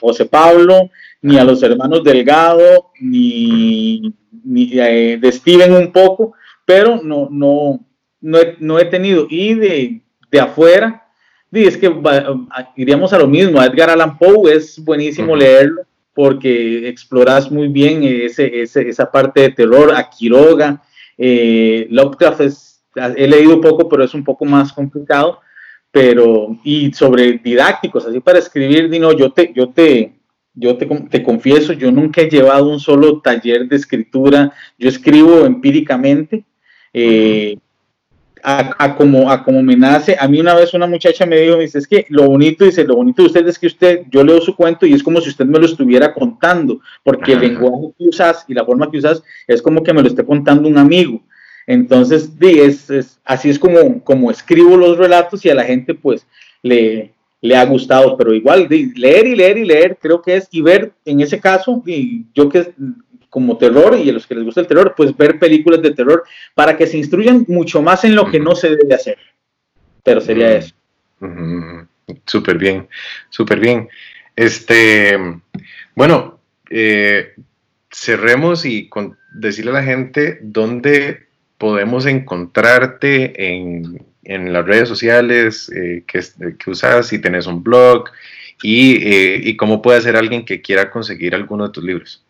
[0.00, 0.90] José Pablo,
[1.22, 4.12] ni a los hermanos Delgado, ni,
[4.56, 6.32] eh, de Steven un poco,
[6.64, 7.86] pero no, no,
[8.20, 9.28] no, he, tenido.
[9.30, 11.06] Y de, de afuera,
[11.52, 11.88] es que
[12.74, 13.62] iríamos a lo mismo.
[13.62, 15.82] Edgar Allan Poe es buenísimo leerlo
[16.16, 20.82] porque exploras muy bien ese, esa parte de terror, a Quiroga,
[21.18, 22.40] eh, Lovecraft
[23.16, 25.40] he leído poco, pero es un poco más complicado,
[25.90, 30.14] pero, y sobre didácticos, así para escribir, Dino, yo te, yo te,
[30.54, 35.44] yo te, te, confieso, yo nunca he llevado un solo taller de escritura, yo escribo
[35.44, 36.46] empíricamente,
[36.94, 37.58] eh,
[38.48, 40.16] a, como, a como me nace.
[40.18, 42.84] A mí una vez una muchacha me dijo, me dice, es que lo bonito, dice,
[42.84, 45.30] lo bonito de usted es que usted, yo leo su cuento y es como si
[45.30, 49.24] usted me lo estuviera contando, porque el lenguaje que usas y la forma que usas
[49.48, 51.20] es como que me lo esté contando un amigo.
[51.66, 56.24] Entonces, es, es, así es como, como escribo los relatos y a la gente pues
[56.62, 60.60] le, le ha gustado, pero igual leer y leer y leer creo que es, y
[60.62, 62.72] ver en ese caso, y yo que
[63.36, 66.24] como terror y a los que les gusta el terror, pues ver películas de terror
[66.54, 69.18] para que se instruyan mucho más en lo que no se debe hacer.
[70.02, 70.74] Pero sería eso.
[72.24, 72.88] Súper bien,
[73.28, 73.90] súper bien.
[74.34, 75.18] Este,
[75.94, 77.34] bueno, eh,
[77.90, 81.26] cerremos y con, decirle a la gente dónde
[81.58, 86.22] podemos encontrarte en, las redes sociales eh, que,
[86.58, 88.08] que, usas, si tenés un blog
[88.62, 92.25] y, eh, y cómo puede ser alguien que quiera conseguir alguno de tus libros.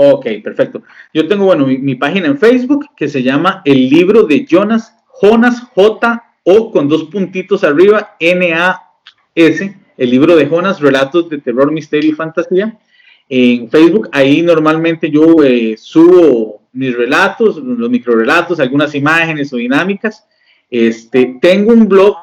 [0.00, 0.84] Ok, perfecto.
[1.12, 5.60] Yo tengo, bueno, mi, página en Facebook que se llama El libro de Jonas, Jonas
[5.74, 8.80] J O con dos puntitos arriba, N A
[9.34, 12.78] S, el libro de Jonas, Relatos de Terror, Misterio y Fantasía.
[13.28, 20.24] En Facebook, ahí normalmente yo eh, subo mis relatos, los microrelatos, algunas imágenes o dinámicas.
[20.70, 22.18] Este, tengo un blog,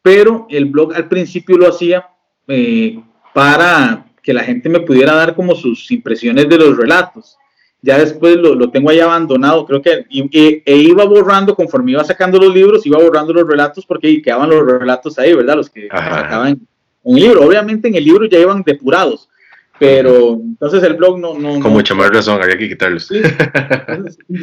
[0.00, 2.08] pero el blog al principio lo hacía
[2.46, 2.98] eh,
[3.34, 7.38] para que la gente me pudiera dar como sus impresiones de los relatos.
[7.80, 12.54] ya después lo, tengo ahí abandonado, creo que e, iba borrando conforme iba sacando los
[12.54, 15.56] libros, iba borrando los relatos porque quedaban los relatos ahí, ¿verdad?
[15.56, 16.60] Los que sacaban
[17.04, 17.40] en el libro.
[17.40, 19.30] Obviamente en el libro ya iban depurados,
[19.78, 21.38] pero entonces el blog no...
[21.38, 23.10] no Con mucha más razón, había que quitarlos.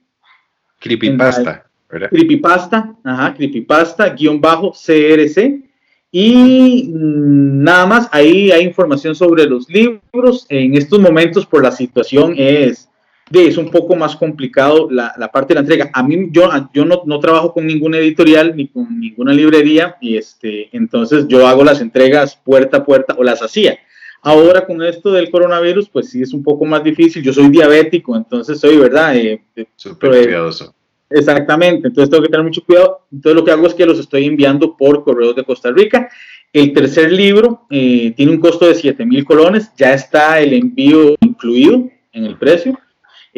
[0.79, 2.09] Creepypasta, ¿verdad?
[2.09, 5.63] Creepypasta, ajá, creepypasta-crc.
[6.11, 10.45] Y nada más, ahí hay información sobre los libros.
[10.49, 12.89] En estos momentos, por la situación, es
[13.31, 15.89] es un poco más complicado la, la, parte de la entrega.
[15.93, 20.17] A mí, yo, yo no, no, trabajo con ninguna editorial ni con ninguna librería, y
[20.17, 23.79] este, entonces yo hago las entregas puerta a puerta, o las hacía.
[24.21, 27.21] Ahora con esto del coronavirus, pues sí es un poco más difícil.
[27.21, 29.15] Yo soy diabético, entonces soy, ¿verdad?
[29.15, 30.73] Eh, eh Súper cuidadoso.
[31.09, 33.05] Exactamente, entonces tengo que tener mucho cuidado.
[33.11, 36.09] Entonces lo que hago es que los estoy enviando por correos de Costa Rica.
[36.51, 41.15] El tercer libro eh, tiene un costo de 7 mil colones, ya está el envío
[41.21, 42.79] incluido en el precio.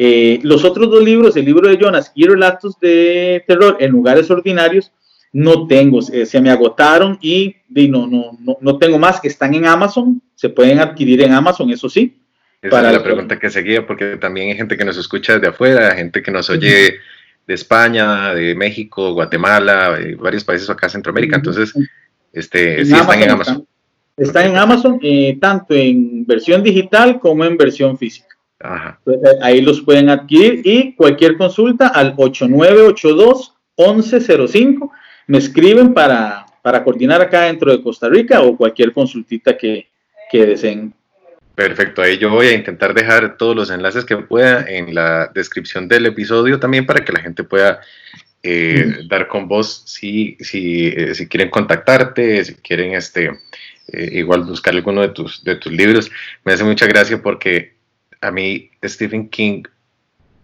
[0.00, 4.30] Eh, los otros dos libros, el libro de Jonas y Relatos de Terror en Lugares
[4.30, 4.92] Ordinarios,
[5.32, 9.20] no tengo, eh, se me agotaron y, no, no, no, no, tengo más.
[9.24, 12.16] Están en Amazon, se pueden adquirir en Amazon, eso sí.
[12.62, 15.48] Esa para es la pregunta que seguía, porque también hay gente que nos escucha desde
[15.48, 16.94] afuera, gente que nos oye
[17.46, 21.36] de España, de México, Guatemala, varios países acá Centroamérica.
[21.36, 21.74] Entonces,
[22.32, 23.66] este, sí están en Amazon.
[24.16, 28.27] Están, en Amazon, eh, tanto en versión digital como en versión física.
[28.60, 28.66] Eh,
[29.40, 34.90] ahí los pueden adquirir y cualquier consulta al 8982-1105
[35.28, 39.88] me escriben para, para coordinar acá dentro de Costa Rica o cualquier consultita que,
[40.30, 40.92] que deseen.
[41.54, 45.88] Perfecto, ahí yo voy a intentar dejar todos los enlaces que pueda en la descripción
[45.88, 47.80] del episodio también para que la gente pueda
[48.42, 53.38] eh, dar con vos si, si, eh, si quieren contactarte, si quieren este,
[53.92, 56.10] igual buscar alguno de tus, de tus libros.
[56.44, 57.77] Me hace mucha gracia porque
[58.20, 59.62] a mí Stephen King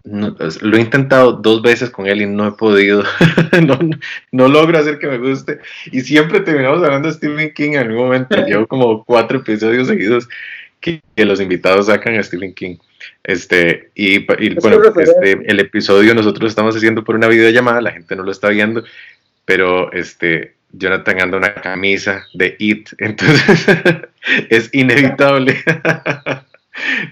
[0.05, 3.03] lo he intentado dos veces con él y no he podido,
[4.33, 5.61] no, logro hacer que me guste.
[5.91, 8.37] Y siempre terminamos hablando de Stephen King en algún momento.
[8.47, 10.29] Llevo como cuatro episodios seguidos
[10.81, 12.77] que, los invitados sacan a Stephen King.
[13.23, 14.19] Este, y,
[14.61, 18.51] bueno, este, el episodio nosotros estamos haciendo por una videollamada, la gente no lo está
[18.51, 18.85] viendo,
[19.47, 23.67] pero este, Jonathan anda una camisa de It, entonces
[24.51, 25.57] es inevitable.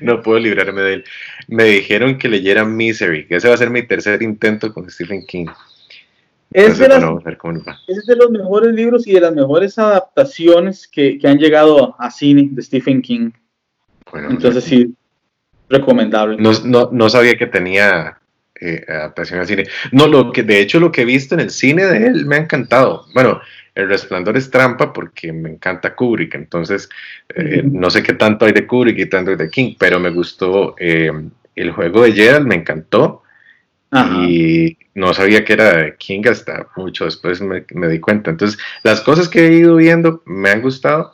[0.01, 1.05] No puedo librarme de él.
[1.49, 5.27] Me dijeron que leyera Misery, que ese va a ser mi tercer intento con Stephen
[5.27, 5.47] King.
[6.53, 11.39] Es de, es de, los mejores libros y de las mejores adaptaciones que, que han
[11.39, 13.31] llegado a cine de Stephen King.
[14.13, 14.95] Entonces sí,
[15.71, 16.37] recomendable.
[16.37, 18.19] No, no, no sabía que tenía
[18.61, 19.65] eh, adaptación al cine.
[19.91, 22.37] No, lo que de hecho lo que he visto en el cine de él me
[22.37, 23.07] ha encantado.
[23.15, 23.41] Bueno,
[23.75, 26.89] el Resplandor es trampa porque me encanta Kubrick, entonces
[27.35, 30.11] eh, no sé qué tanto hay de Kubrick y tanto hay de King, pero me
[30.11, 31.11] gustó eh,
[31.55, 33.23] el juego de Gerald, me encantó
[33.95, 38.31] y no sabía que era de King hasta mucho después me, di cuenta.
[38.31, 41.13] Entonces, las cosas que he ido viendo me han gustado,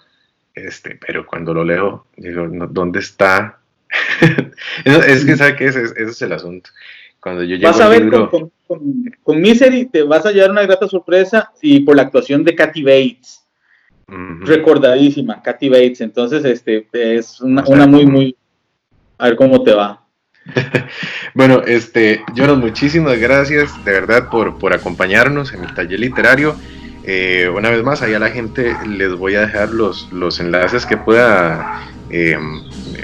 [0.55, 3.59] este, pero cuando lo leo, digo, ¿dónde está?
[4.85, 5.77] es que, ¿sabe qué es?
[5.77, 6.71] Ese es el asunto.
[7.21, 8.53] Cuando yo vas a ver con,
[9.23, 12.83] con, Misery te vas a llevar una grata sorpresa y por la actuación de Kathy
[12.83, 13.45] Bates.
[14.07, 16.01] Recordadísima, Kathy Bates.
[16.01, 18.37] Entonces, este es una, muy, muy.
[19.19, 20.05] A ver cómo te va.
[21.35, 26.57] bueno, este, Jonas, muchísimas gracias de verdad por, por acompañarnos en el taller literario.
[27.05, 30.87] Eh, una vez más, ahí a la gente les voy a dejar los, los enlaces
[30.87, 32.39] que pueda eh,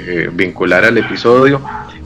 [0.06, 1.60] eh, vincular al episodio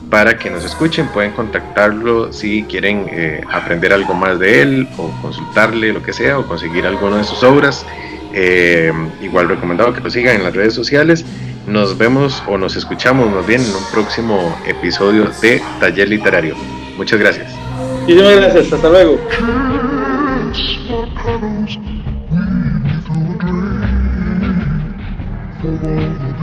[0.09, 1.07] para que nos escuchen.
[1.07, 6.39] Pueden contactarlo si quieren eh, aprender algo más de él o consultarle lo que sea
[6.39, 7.85] o conseguir alguna de sus obras.
[8.33, 8.91] Eh,
[9.21, 11.25] igual recomendado que lo sigan en las redes sociales.
[11.67, 16.55] Nos vemos o nos escuchamos más bien en un próximo episodio de Taller Literario.
[16.97, 17.53] Muchas gracias.
[18.01, 18.73] Muchísimas gracias.
[18.73, 19.19] Hasta luego.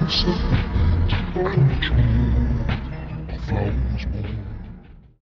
[0.09, 2.16] something to